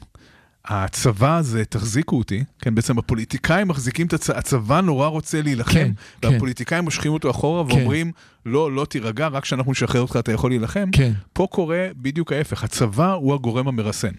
[0.66, 5.92] הצבא הזה, תחזיקו אותי, כן, בעצם הפוליטיקאים מחזיקים את הצבא, הצבא נורא רוצה להילחם, כן,
[6.22, 6.28] כן.
[6.28, 7.76] והפוליטיקאים מושכים אותו אחורה כן.
[7.76, 8.12] ואומרים,
[8.46, 10.90] לא, לא תירגע, רק כשאנחנו נשחרר אותך אתה יכול להילחם.
[10.92, 11.12] כן.
[11.34, 14.12] פה קורה בדיוק ההפך, הצבא הוא הגורם המרסן.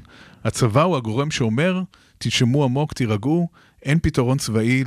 [0.45, 1.82] הצבא הוא הגורם שאומר,
[2.18, 3.49] תנשמו עמוק, תירגעו,
[3.85, 4.85] אין פתרון צבאי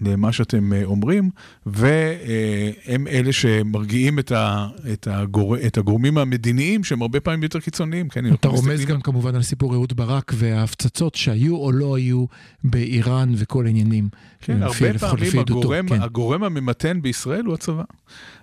[0.00, 1.30] למה שאתם אה, אומרים,
[1.66, 8.08] והם אלה שמרגיעים את, ה, את, הגור, את הגורמים המדיניים שהם הרבה פעמים יותר קיצוניים.
[8.08, 12.24] כן, אתה רומז מסתכלים- גם כמובן על סיפור אהוד ברק וההפצצות שהיו או לא היו
[12.64, 14.08] באיראן וכל העניינים.
[14.40, 16.02] כן, הרבה פעמים הגורם, כן.
[16.02, 17.82] הגורם הממתן בישראל הוא הצבא.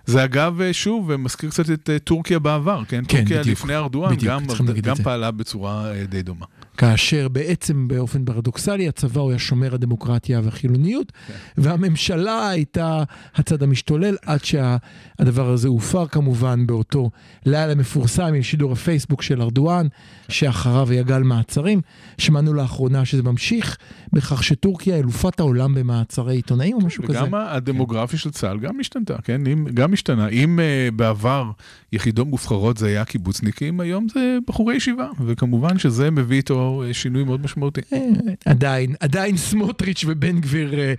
[0.06, 3.02] זה אגב, אה, שוב, מזכיר קצת את אה, טורקיה בעבר, כן?
[3.08, 3.58] כן, טורקיה בדיוק.
[3.58, 4.42] לפני ארדואן בדיוק, גם,
[4.82, 4.94] גם.
[4.96, 6.46] פעלה בצורה אה, די דומה.
[6.80, 11.12] כאשר בעצם באופן פרדוקסלי הצבא הוא היה שומר הדמוקרטיה והחילוניות,
[11.58, 13.02] והממשלה הייתה
[13.34, 17.10] הצד המשתולל עד שהדבר הזה הופר כמובן באותו
[17.46, 19.86] לילה מפורסם עם שידור הפייסבוק של ארדואן,
[20.28, 21.80] שאחריו היה גל מעצרים.
[22.18, 23.76] שמענו לאחרונה שזה ממשיך
[24.12, 27.22] בכך שטורקיה אלופת העולם במעצרי עיתונאים או משהו כזה.
[27.22, 29.46] וגם הדמוגרפיה של צה"ל גם השתנתה, כן?
[29.46, 30.28] אם, גם השתנה.
[30.28, 31.50] אם uh, בעבר
[31.92, 37.24] יחידות מובחרות זה היה קיבוצניקים, היום זה בחורי ישיבה, וכמובן שזה מביא איתו אה, שינוי
[37.24, 37.80] מאוד משמעותי.
[37.92, 37.98] אה,
[38.44, 40.94] עדיין, עדיין סמוטריץ' ובן גביר אה,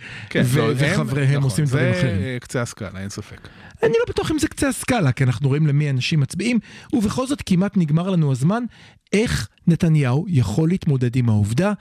[0.45, 2.15] ו- לא, הם- וחבריהם נכון, עושים דברים אחרים.
[2.21, 3.47] זה קצה הסקאלה, אין ספק.
[3.83, 6.59] אני לא בטוח אם זה קצה הסקאלה, כי אנחנו רואים למי אנשים מצביעים,
[6.93, 8.63] ובכל זאת כמעט נגמר לנו הזמן.
[9.13, 11.73] איך נתניהו יכול להתמודד עם העובדה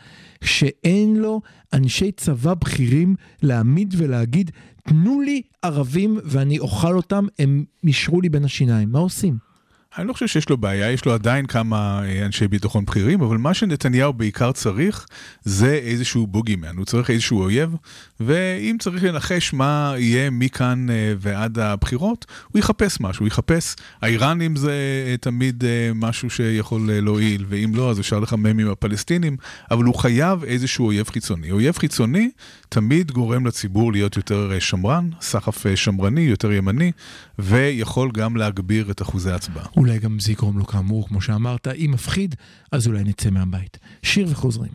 [0.44, 1.40] שאין לו
[1.72, 4.50] אנשי צבא בכירים להעמיד ולהגיד,
[4.88, 8.92] תנו לי ערבים ואני אוכל אותם, הם מישרו לי בין השיניים.
[8.92, 9.49] מה עושים?
[9.98, 13.36] אני לא חושב שיש לו בעיה, יש לו עדיין כמה אה, אנשי ביטחון בכירים, אבל
[13.36, 15.06] מה שנתניהו בעיקר צריך
[15.42, 17.74] זה איזשהו בוגימן, הוא צריך איזשהו אויב,
[18.20, 24.56] ואם צריך לנחש מה יהיה מכאן אה, ועד הבחירות, הוא יחפש משהו, הוא יחפש, האיראנים
[24.56, 24.72] זה
[25.06, 25.64] אה, תמיד
[25.94, 29.36] משהו שיכול להועיל, ואם לא, אז אפשר לחמם עם הפלסטינים,
[29.70, 31.50] אבל הוא חייב איזשהו אויב חיצוני.
[31.50, 32.30] אויב חיצוני
[32.68, 36.92] תמיד גורם לציבור להיות יותר שמרן, סחף שמרני, יותר ימני,
[37.38, 39.64] ויכול גם להגביר את אחוזי ההצבעה.
[39.80, 42.34] אולי גם זה יגרום לו כאמור, כמו שאמרת, אם מפחיד,
[42.72, 43.78] אז אולי נצא מהבית.
[44.02, 44.72] שיר וחוזרים.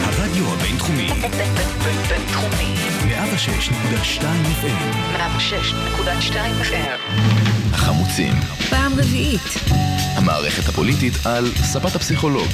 [0.00, 1.08] הרדיו הבינתחומי,
[2.08, 2.74] בינתחומי.
[3.04, 4.22] 106.2
[4.62, 7.00] FM, 106.2 FM.
[7.72, 8.32] החמוצים,
[8.70, 9.40] פעם רביעית.
[10.16, 12.48] המערכת הפוליטית על ספת הפסיכולוג,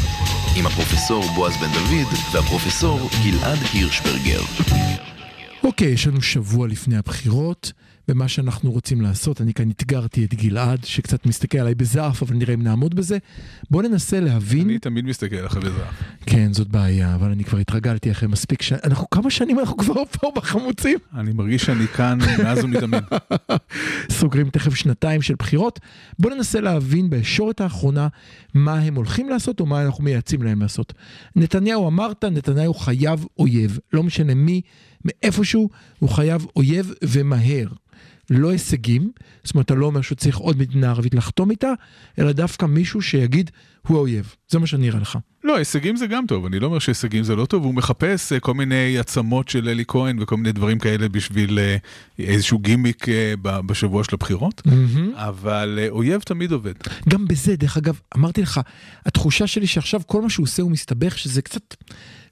[0.56, 4.40] עם הפרופסור בועז בן דוד והפרופסור גלעד הירשברגר.
[5.64, 7.72] אוקיי, יש לנו שבוע לפני הבחירות,
[8.08, 12.54] ומה שאנחנו רוצים לעשות, אני כאן אתגרתי את גלעד, שקצת מסתכל עליי בזעף, אבל נראה
[12.54, 13.18] אם נעמוד בזה.
[13.70, 14.68] בואו ננסה להבין...
[14.68, 15.82] אני תמיד מסתכל עליך בזה.
[16.26, 18.72] כן, זאת בעיה, אבל אני כבר התרגלתי אחרי מספיק ש...
[18.72, 20.98] אנחנו כמה שנים אנחנו כבר פה בחמוצים?
[21.14, 23.04] אני מרגיש שאני כאן מאז ומתמיד.
[24.18, 25.80] סוגרים תכף שנתיים של בחירות.
[26.18, 28.08] בואו ננסה להבין בישורת האחרונה
[28.54, 30.92] מה הם הולכים לעשות או מה אנחנו מייעצים להם לעשות.
[31.36, 33.78] נתניהו אמרת, נתניהו חייב אויב.
[33.92, 34.60] לא משנה מי,
[35.04, 37.66] מאיפשהו, הוא חייב אויב ומהר.
[38.30, 39.10] לא הישגים,
[39.44, 41.72] זאת אומרת, אתה לא אומר שהוא צריך עוד מדינה ערבית לחתום איתה,
[42.18, 43.50] אלא דווקא מישהו שיגיד,
[43.86, 44.34] הוא האויב.
[44.48, 45.18] זה מה שאני אראה לך.
[45.44, 48.40] לא, הישגים זה גם טוב, אני לא אומר שהישגים זה לא טוב, הוא מחפש אה,
[48.40, 51.76] כל מיני עצמות של אלי כהן וכל מיני דברים כאלה בשביל אה,
[52.18, 54.62] איזשהו גימיק אה, בשבוע של הבחירות,
[55.14, 56.74] אבל אה, אויב תמיד עובד.
[57.08, 58.60] גם בזה, דרך אגב, אמרתי לך,
[59.06, 61.74] התחושה שלי שעכשיו כל מה שהוא עושה הוא מסתבך, שזה קצת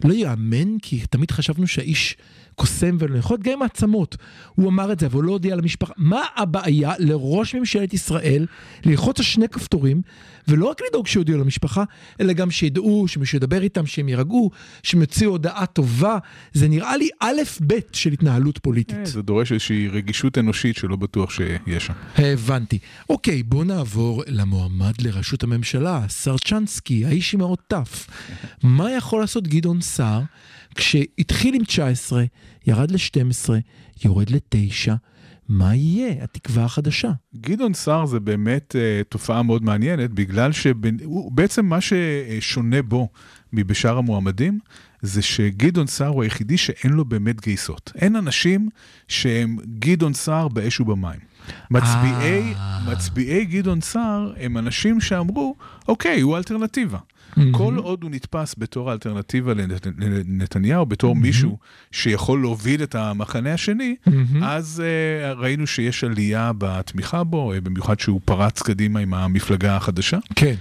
[0.05, 2.17] לא ייאמן, כי תמיד חשבנו שהאיש
[2.59, 4.17] קוסם ולנחות, גם עם העצמות.
[4.55, 5.93] הוא אמר את זה, אבל הוא לא הודיע למשפחה.
[5.97, 8.47] מה הבעיה לראש ממשלת ישראל
[8.85, 10.03] ללחוץ על שני כפתורים,
[10.49, 11.85] ולא רק לדאוג שיודיעו למשפחה,
[12.21, 14.51] אלא גם שידעו, שמישהו ידבר איתם, שהם יירגעו,
[14.83, 16.19] שהם יוציאו הודעה טובה.
[16.53, 19.07] זה נראה לי א' ב' של התנהלות פוליטית.
[19.07, 21.93] זה דורש איזושהי רגישות אנושית שלא בטוח שיש שם.
[22.17, 22.79] הבנתי.
[23.09, 28.07] אוקיי, בוא נעבור למועמד לראשות הממשלה, סרצ'נסקי, האיש עם האות תף.
[28.63, 30.23] מה יכול לעשות גדעון סער
[30.75, 32.25] כשהתחיל עם 19,
[32.67, 33.51] ירד ל-12,
[34.05, 34.93] יורד ל-9,
[35.49, 37.11] מה יהיה התקווה החדשה?
[37.37, 43.09] גדעון סער זה באמת uh, תופעה מאוד מעניינת, בגלל שבעצם מה ששונה בו
[43.53, 44.59] מבשאר המועמדים,
[45.03, 47.93] זה שגדעון סער הוא היחידי שאין לו באמת גייסות.
[47.95, 48.69] אין אנשים
[49.09, 51.21] שהם גדעון סער באש ובמים.
[51.71, 52.93] מצביעי, אה.
[52.93, 55.55] מצביעי גדעון סער הם אנשים שאמרו,
[55.89, 56.99] אוקיי, הוא אלטרנטיבה.
[57.53, 61.59] כל עוד הוא נתפס בתור האלטרנטיבה לנת- לנתניהו, בתור מישהו
[61.93, 63.97] שיכול להוביל את המחנה השני,
[64.43, 70.19] אז uh, ראינו שיש עלייה בתמיכה בו, אה, במיוחד שהוא פרץ קדימה עם המפלגה החדשה.
[70.35, 70.55] כן.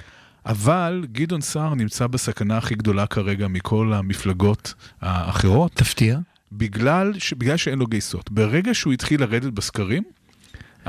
[0.46, 6.20] אבל גדעון סער נמצא בסכנה הכי גדולה כרגע מכל המפלגות האחרות, תפתיע.
[6.52, 7.34] בגלל, ש...
[7.34, 8.32] בגלל שאין לו גייסות.
[8.32, 10.04] ברגע שהוא התחיל לרדת בסקרים,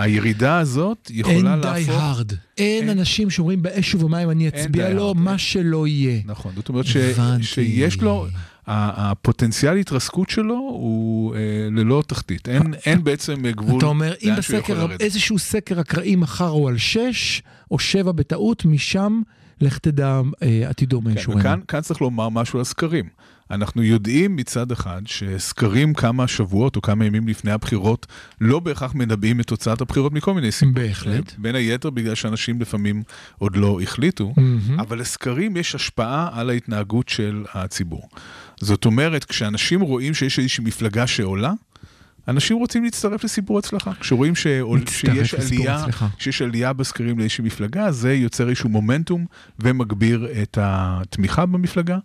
[0.02, 1.88] הירידה הזאת יכולה אין די להפוך...
[2.02, 2.32] הארד.
[2.58, 5.18] אין אין- אנשים שאומרים באש ובמים אני אצביע די לו, hard.
[5.18, 6.20] מה שלא יהיה.
[6.24, 6.96] נכון, זאת אומרת ש...
[7.42, 8.26] שיש לו,
[8.66, 11.40] הפוטנציאל התרסקות שלו הוא אה,
[11.70, 12.48] ללא תחתית.
[12.48, 14.86] אין, אין בעצם גבול אתה אומר, אם בסקר.
[15.00, 19.20] איזשהו סקר אקראי מחר הוא על 6 או 7 בטעות, משם
[19.60, 21.40] לך תדע אה, עתידו כן, מאישורנו.
[21.40, 23.04] וכאן כאן צריך לומר משהו על סקרים.
[23.50, 28.06] אנחנו יודעים מצד אחד שסקרים כמה שבועות או כמה ימים לפני הבחירות
[28.40, 30.74] לא בהכרח מנבאים את תוצאת הבחירות מכל מיני סיבות.
[30.74, 31.34] בהחלט.
[31.38, 33.02] בין היתר בגלל שאנשים לפעמים
[33.38, 34.80] עוד לא החליטו, מהמם.
[34.80, 38.08] אבל לסקרים יש השפעה על ההתנהגות של הציבור.
[38.60, 41.52] זאת אומרת, כשאנשים רואים שיש איזושהי מפלגה שעולה,
[42.28, 43.92] אנשים רוצים להצטרף לסיפור הצלחה.
[44.00, 46.08] כשרואים שעול, שיש עלייה, הצלחה.
[46.18, 49.26] שיש עלייה בסקרים לאיזושהי מפלגה, זה יוצר איזשהו מומנטום
[49.58, 51.98] ומגביר את התמיכה במפלגה.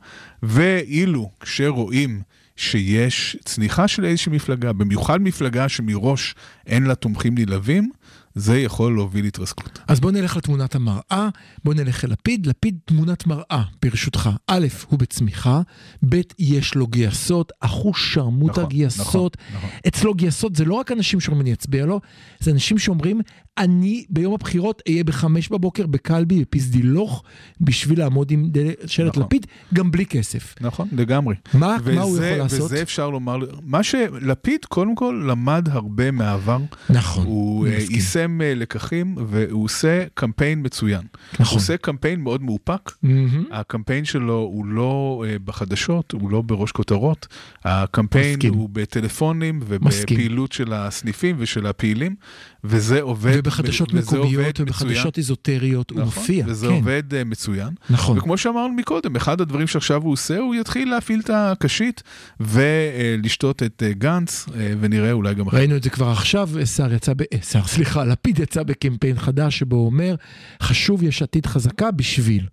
[0.43, 2.21] ואילו כשרואים
[2.55, 6.35] שיש צניחה של איזושהי מפלגה, במיוחד מפלגה שמראש
[6.67, 7.91] אין לה תומכים נלהבים,
[8.35, 9.79] זה יכול להוביל להתרסקות.
[9.87, 11.29] אז בוא נלך לתמונת המראה,
[11.63, 12.45] בוא נלך אל לפיד.
[12.45, 14.29] לפיד תמונת מראה, ברשותך.
[14.47, 15.61] א', הוא בצמיחה,
[16.09, 19.37] ב', יש לו גייסות, אחוז שרמוטה נכון, גייסות.
[19.37, 19.69] נכון, נכון.
[19.87, 22.01] אצלו גייסות זה לא רק אנשים שאומרים אני אצביע לו,
[22.39, 23.21] זה אנשים שאומרים
[23.57, 27.23] אני ביום הבחירות אהיה בחמש בבוקר בקלבי בפסדילוך
[27.61, 28.49] בשביל לעמוד עם
[28.85, 29.23] שלט נכון.
[29.23, 30.55] לפיד, גם בלי כסף.
[30.61, 31.35] נכון, לגמרי.
[31.53, 32.61] מה, וזה, מה הוא יכול לעשות?
[32.61, 36.57] וזה אפשר לומר, מה שלפיד קודם כל למד הרבה מהעבר.
[36.89, 37.95] נכון, הוא אה, מסכים.
[37.95, 41.01] יישם אה, לקחים והוא עושה קמפיין מצוין.
[41.33, 41.45] נכון.
[41.45, 42.91] הוא עושה קמפיין מאוד מאופק.
[43.03, 43.43] מהמם.
[43.51, 47.27] הקמפיין שלו הוא לא אה, בחדשות, הוא לא בראש כותרות.
[47.63, 48.53] הקמפיין מסכים.
[48.53, 50.17] הוא בטלפונים מסכים.
[50.17, 52.15] ובפעילות של הסניפים ושל הפעילים,
[52.63, 53.33] וזה עובד.
[53.35, 54.67] ובחדשות וזה עובד מקומיות מצוין.
[54.67, 56.45] ובחדשות איזוטריות הוא נכון, מופיע.
[56.47, 57.69] וזה כן, עובד אה, מצוין.
[57.89, 58.17] נכון.
[58.17, 62.03] וכמו שאמרנו מקודם, אחד הדברים שעכשיו הוא עושה, הוא יתחיל להפעיל את הקשית
[62.39, 65.59] ולשתות את אה, גנץ, אה, ונראה אולי גם אחרי.
[65.59, 67.21] ראינו את זה כבר עכשיו, סער יצא, ב...
[67.41, 70.15] סער, סליחה, לפיד יצא בקמפיין חדש שבו הוא אומר,
[70.61, 72.45] חשוב יש עתיד חזקה בשביל.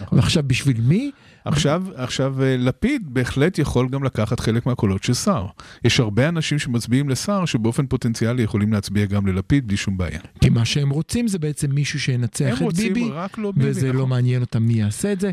[0.00, 0.18] נכון.
[0.18, 1.10] ועכשיו בשביל מי?
[1.46, 5.46] עכשיו, עכשיו אה, לפיד בהחלט יכול גם לקחת חלק מהקולות של סער.
[5.84, 10.20] יש הרבה אנשים שמצביעים לסער שבאופן פוטנציאלי יכולים להצביע גם ללפיד בלי שום בעיה.
[10.40, 13.70] כי מה שהם רוצים זה בעצם מישהו שינצח הם את רוצים ביבי, לא ביבי.
[13.70, 13.96] וזה נכון.
[13.96, 15.30] לא מעניין אותם מי יעשה את זה.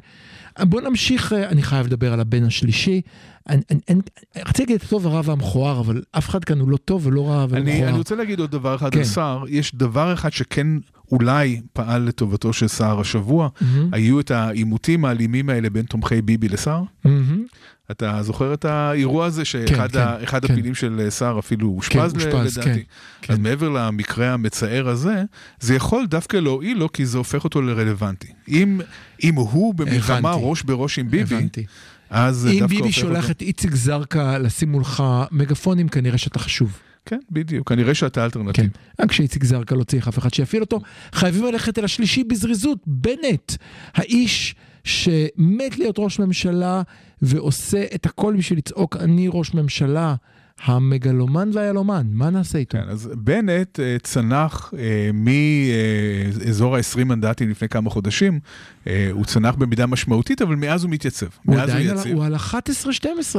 [0.59, 3.01] בוא נמשיך, אה, אני חייב לדבר על הבן השלישי.
[3.50, 4.00] אני, אני, אני,
[4.38, 7.46] רציתי להגיד את הטוב, הרע והמכוער, אבל אף אחד כאן הוא לא טוב ולא רע
[7.50, 7.89] ולא אני, מכוער.
[7.89, 9.04] אני רוצה להגיד עוד דבר אחד כן.
[9.04, 9.44] סער.
[9.50, 10.68] יש דבר אחד שכן
[11.12, 13.50] אולי פעל לטובתו של סער השבוע.
[13.62, 16.84] מהמם, היו את העימותים האלימים האלה בין תומכי ביבי לסער.
[17.06, 17.44] מהמם.
[17.91, 20.38] אתה זוכר את האירוע הזה שאחד כן, ה- כן.
[20.38, 22.84] הפעילים של סער אפילו אושפז ל- אושפז, לדעתי.
[23.22, 23.44] כן, אז כן.
[23.44, 25.24] מעבר למקרה המצער הזה,
[25.60, 28.28] זה יכול דווקא להועיל לו כי זה הופך אותו לרלוונטי.
[28.48, 28.82] אם,
[29.24, 30.46] אם הוא במלחמה הבנתי.
[30.50, 31.66] ראש בראש עם ביבי, הבנתי.
[32.14, 33.32] אז זה אם דווקא ביבי שולח.
[33.32, 36.80] את איציק זרקא לשים מולך מגפונים, כנראה שאתה חשוב.
[37.05, 38.24] כן, בדיוק, כנראה שאתה כן.
[38.24, 38.70] אלטרנטיב.
[39.01, 40.80] רק כשאיציק זרקא לא צריך אף אחד שיפעיל אותו.
[41.14, 43.53] חייבים ללכת אל השלישי בזריזות, בנט,
[43.93, 46.82] האיש שמת להיות ראש ממשלה
[47.22, 50.16] ועושה את הכל בשביל לצעוק אני ראש ממשלה,
[50.62, 52.78] המגלומן והיהלומן, מה נעשה איתו?
[52.78, 58.39] כן, אז בנט אה, צנח אה, מאזור ה-20 מנדטים לפני כמה חודשים,
[58.88, 61.26] אה, הוא צנח במידה משמעותית, אבל מאז הוא מתייצב.
[61.45, 62.16] הוא עדיין על- יציב.
[62.16, 62.49] הוא על 11-12.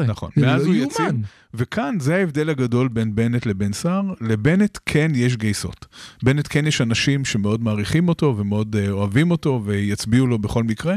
[0.07, 0.75] נכון, מאז לא הוא.
[0.75, 1.07] יציב,
[1.57, 4.03] וכאן זה ההבדל הגדול בין בנט לבין סער.
[4.21, 5.87] לבנט כן יש גייסות.
[6.23, 10.95] בנט כן יש אנשים שמאוד מעריכים אותו ומאוד אה, אוהבים אותו ויצביעו לו בכל מקרה,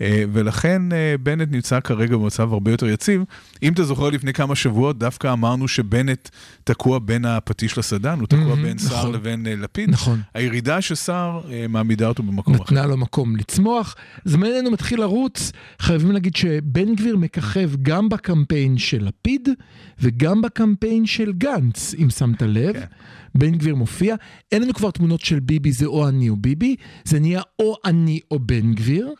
[0.00, 3.22] אה, ולכן אה, בנט נמצא כרגע במצב הרבה יותר יציב.
[3.62, 6.28] אם אתה זוכר לפני כמה שבועות, דווקא אמרנו שבנט
[6.64, 9.14] תקוע בין הפטיש לסדן, הוא תקוע מהמם, בין סער נכון.
[9.14, 9.90] לבין אה, לפיד.
[9.90, 10.20] נכון.
[10.34, 12.62] הירידה של סער מעמידה אותו במקום אחר.
[12.64, 13.94] נתנה לו מקום לצמוח.
[14.24, 19.48] זמננו מתחיל לרוץ, חייבים להגיד שבן גביר מככב גם בקמפיין של לפיד
[20.00, 22.72] וגם בקמפיין של גנץ, אם שמת לב.
[22.72, 22.84] כן.
[23.34, 24.14] בן גביר מופיע,
[24.52, 28.20] אין לנו כבר תמונות של ביבי זה או אני או ביבי, זה נהיה או אני
[28.30, 29.14] או בן גביר.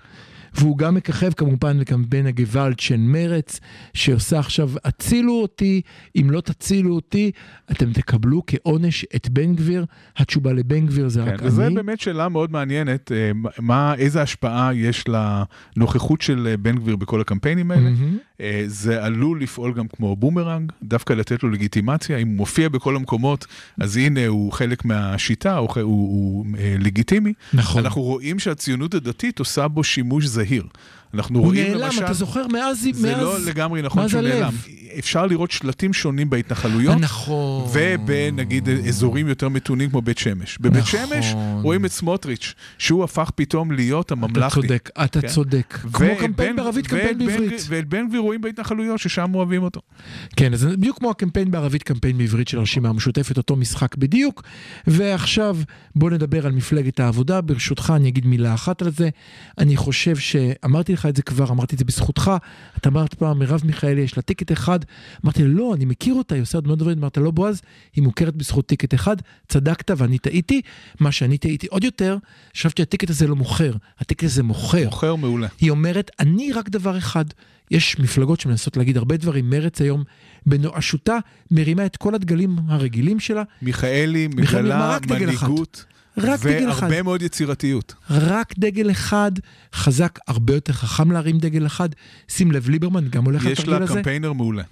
[0.58, 3.60] והוא גם מככב כמובן לקמפיין הגוואלד של מרץ,
[3.94, 5.80] שעושה עכשיו, הצילו אותי,
[6.16, 7.30] אם לא תצילו אותי,
[7.70, 9.84] אתם תקבלו כעונש את בן גביר.
[10.16, 11.74] התשובה לבן גביר זה רק כן, וזו אני.
[11.74, 17.20] באמת שאלה מאוד מעניינת, אה, מה, איזה השפעה יש לנוכחות של אה, בן גביר בכל
[17.20, 17.90] הקמפיינים האלה.
[18.40, 22.96] אה, זה עלול לפעול גם כמו בומרנג, דווקא לתת לו לגיטימציה, אם הוא מופיע בכל
[22.96, 23.46] המקומות,
[23.80, 27.32] אז הנה הוא חלק מהשיטה, הוא, הוא, הוא אה, לגיטימי.
[27.52, 27.84] נכון.
[27.84, 30.45] אנחנו רואים שהציונות הדתית עושה בו שימוש זהיר.
[30.46, 30.70] Heal.
[31.16, 32.04] אנחנו הוא רואים נעלם, למשל...
[32.04, 32.86] אתה זוכר, מאז...
[32.92, 33.22] זה מאז...
[33.22, 34.32] לא לגמרי נכון שהוא הלב.
[34.32, 34.54] נעלם.
[34.98, 37.00] אפשר לראות שלטים שונים בהתנחלויות.
[37.00, 37.68] נכון.
[37.72, 40.58] ובנגיד אזורים יותר מתונים כמו בית שמש.
[40.60, 41.00] בבית נכון.
[41.08, 44.60] שמש רואים את סמוטריץ', שהוא הפך פתאום להיות אתה הממלכתי.
[44.60, 45.28] צודק, אתה כן.
[45.28, 45.78] צודק.
[45.92, 47.62] כמו קמפיין בערבית, קמפיין בעברית.
[47.68, 49.80] ואת בן גביר רואים בהתנחלויות, ששם אוהבים אותו.
[50.36, 54.42] כן, אז בדיוק כמו הקמפיין בערבית, קמפיין בעברית של הרשימה המשותפת, אותו משחק בדיוק.
[54.86, 55.56] ועכשיו
[55.94, 59.08] בוא נדבר על מפלגת העבודה, ברשותך אני אגיד מילה אחת על זה.
[59.58, 62.30] אני חושב שאמרתי לך את זה כבר, אמרתי את זה בזכותך,
[62.76, 64.78] אתה אמרת פעם, מרב מיכאלי יש לה ticket אחד,
[65.24, 67.62] אמרתי לה, לא, אני מכיר אותה, היא עושה עוד מאוד דברים, אמרת, לא בועז,
[67.96, 69.16] היא מוכרת בזכות ticket אחד,
[69.48, 70.60] צדקת ואני טעיתי,
[71.00, 72.16] מה שאני טעיתי עוד יותר,
[72.56, 74.84] חשבתי ה ticket הזה לא מוכר, ה ticket הזה מוכר.
[74.84, 75.48] מוכר מעולה.
[75.60, 77.24] היא אומרת, אני רק דבר אחד.
[77.70, 80.04] יש מפלגות שמנסות להגיד הרבה דברים, מרץ היום
[80.46, 81.18] בנואשותה
[81.50, 84.98] מרימה את כל הדגלים הרגילים שלה, מיכאלי מגלה.
[85.10, 85.84] מנהיגות.
[86.18, 86.82] רק דגל אחד.
[86.82, 87.94] והרבה מאוד יצירתיות.
[88.10, 89.32] רק דגל אחד,
[89.74, 91.88] חזק, הרבה יותר חכם להרים דגל אחד.
[92.28, 93.94] שים לב, ליברמן גם הולך יש לתרגיל לה הזה.
[93.94, 94.62] קמפיינר מעולה.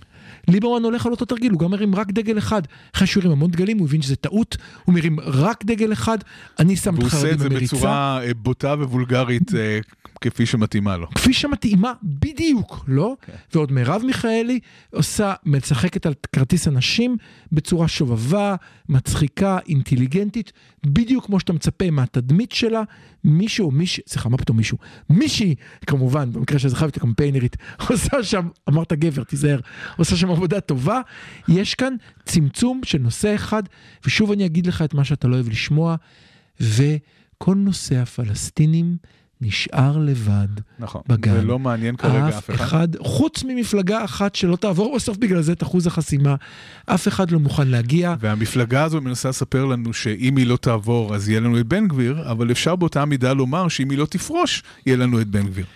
[0.49, 2.63] ליברמן הולך על אותו תרגיל, הוא גם מרים רק דגל אחד.
[2.95, 6.19] אחרי שהוא הרים המון דגלים, הוא הבין שזה טעות, הוא מרים רק דגל אחד,
[6.59, 7.77] אני שם את והוא עושה את זה במריצה.
[7.77, 9.79] בצורה אה, בוטה ווולגרית אה,
[10.21, 11.11] כפי שמתאימה לו.
[11.11, 13.17] כפי שמתאימה בדיוק, לא?
[13.27, 13.33] כן.
[13.55, 14.61] ועוד מרב מיכאלי
[14.91, 17.17] עושה, משחקת על כרטיס הנשים
[17.53, 18.57] בצורה שובבה,
[18.89, 20.53] מצחיקה, אינטליגנטית,
[20.87, 22.83] בדיוק כמו שאתה מצפה מהתדמית שלה.
[23.25, 24.79] מישהו, מישהי, סליחה, מה פתאום מישהו?
[25.11, 25.55] מישהי,
[25.87, 27.57] כמובן, במקרה שזה חייבת הקמפיינרית,
[27.91, 29.61] עושה שם, אמרת גבר, תיזהר,
[29.97, 31.01] עושה שם עבודה טובה.
[31.49, 31.95] יש כאן
[32.25, 33.63] צמצום של נושא אחד,
[34.07, 35.97] ושוב אני אגיד לך את מה שאתה לא אוהב לשמוע,
[36.61, 38.97] וכל נושא הפלסטינים
[39.41, 40.49] נשאר לבד.
[40.79, 41.03] נכון.
[41.09, 41.33] בגן.
[41.33, 42.65] זה לא מעניין כרגע אף אף אחד.
[42.65, 46.35] אחד, חוץ ממפלגה אחת שלא תעבור בסוף בגלל זה את אחוז החסימה,
[46.87, 48.15] אף אחד לא מוכן להגיע.
[48.21, 52.31] והמפלגה הזו מנסה לספר לנו שאם היא לא תעבור אז יהיה לנו את בן גביר,
[52.31, 55.67] אבל אפשר באותה מידה לומר שאם היא לא תפרוש, יהיה לנו את בן גביר.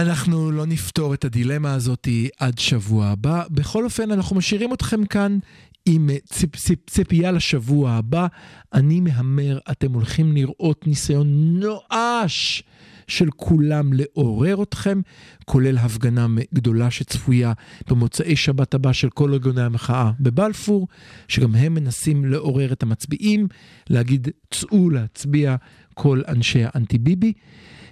[0.00, 3.42] אנחנו לא נפתור את הדילמה הזאת עד שבוע הבא.
[3.50, 5.38] בכל אופן, אנחנו משאירים אתכם כאן
[5.86, 8.26] עם ציפ, ציפ, ציפייה לשבוע הבא.
[8.74, 12.62] אני מהמר, אתם הולכים לראות ניסיון נואש
[13.06, 15.00] של כולם לעורר אתכם,
[15.44, 17.52] כולל הפגנה גדולה שצפויה
[17.88, 20.88] במוצאי שבת הבא של כל ארגוני המחאה בבלפור,
[21.28, 23.48] שגם הם מנסים לעורר את המצביעים,
[23.90, 25.56] להגיד, צאו להצביע
[25.94, 27.32] כל אנשי האנטי ביבי.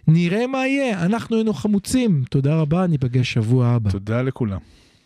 [0.09, 2.23] נראה מה יהיה, אנחנו היינו חמוצים.
[2.31, 3.91] תודה רבה, ניפגש שבוע הבא.
[3.91, 4.59] תודה לכולם.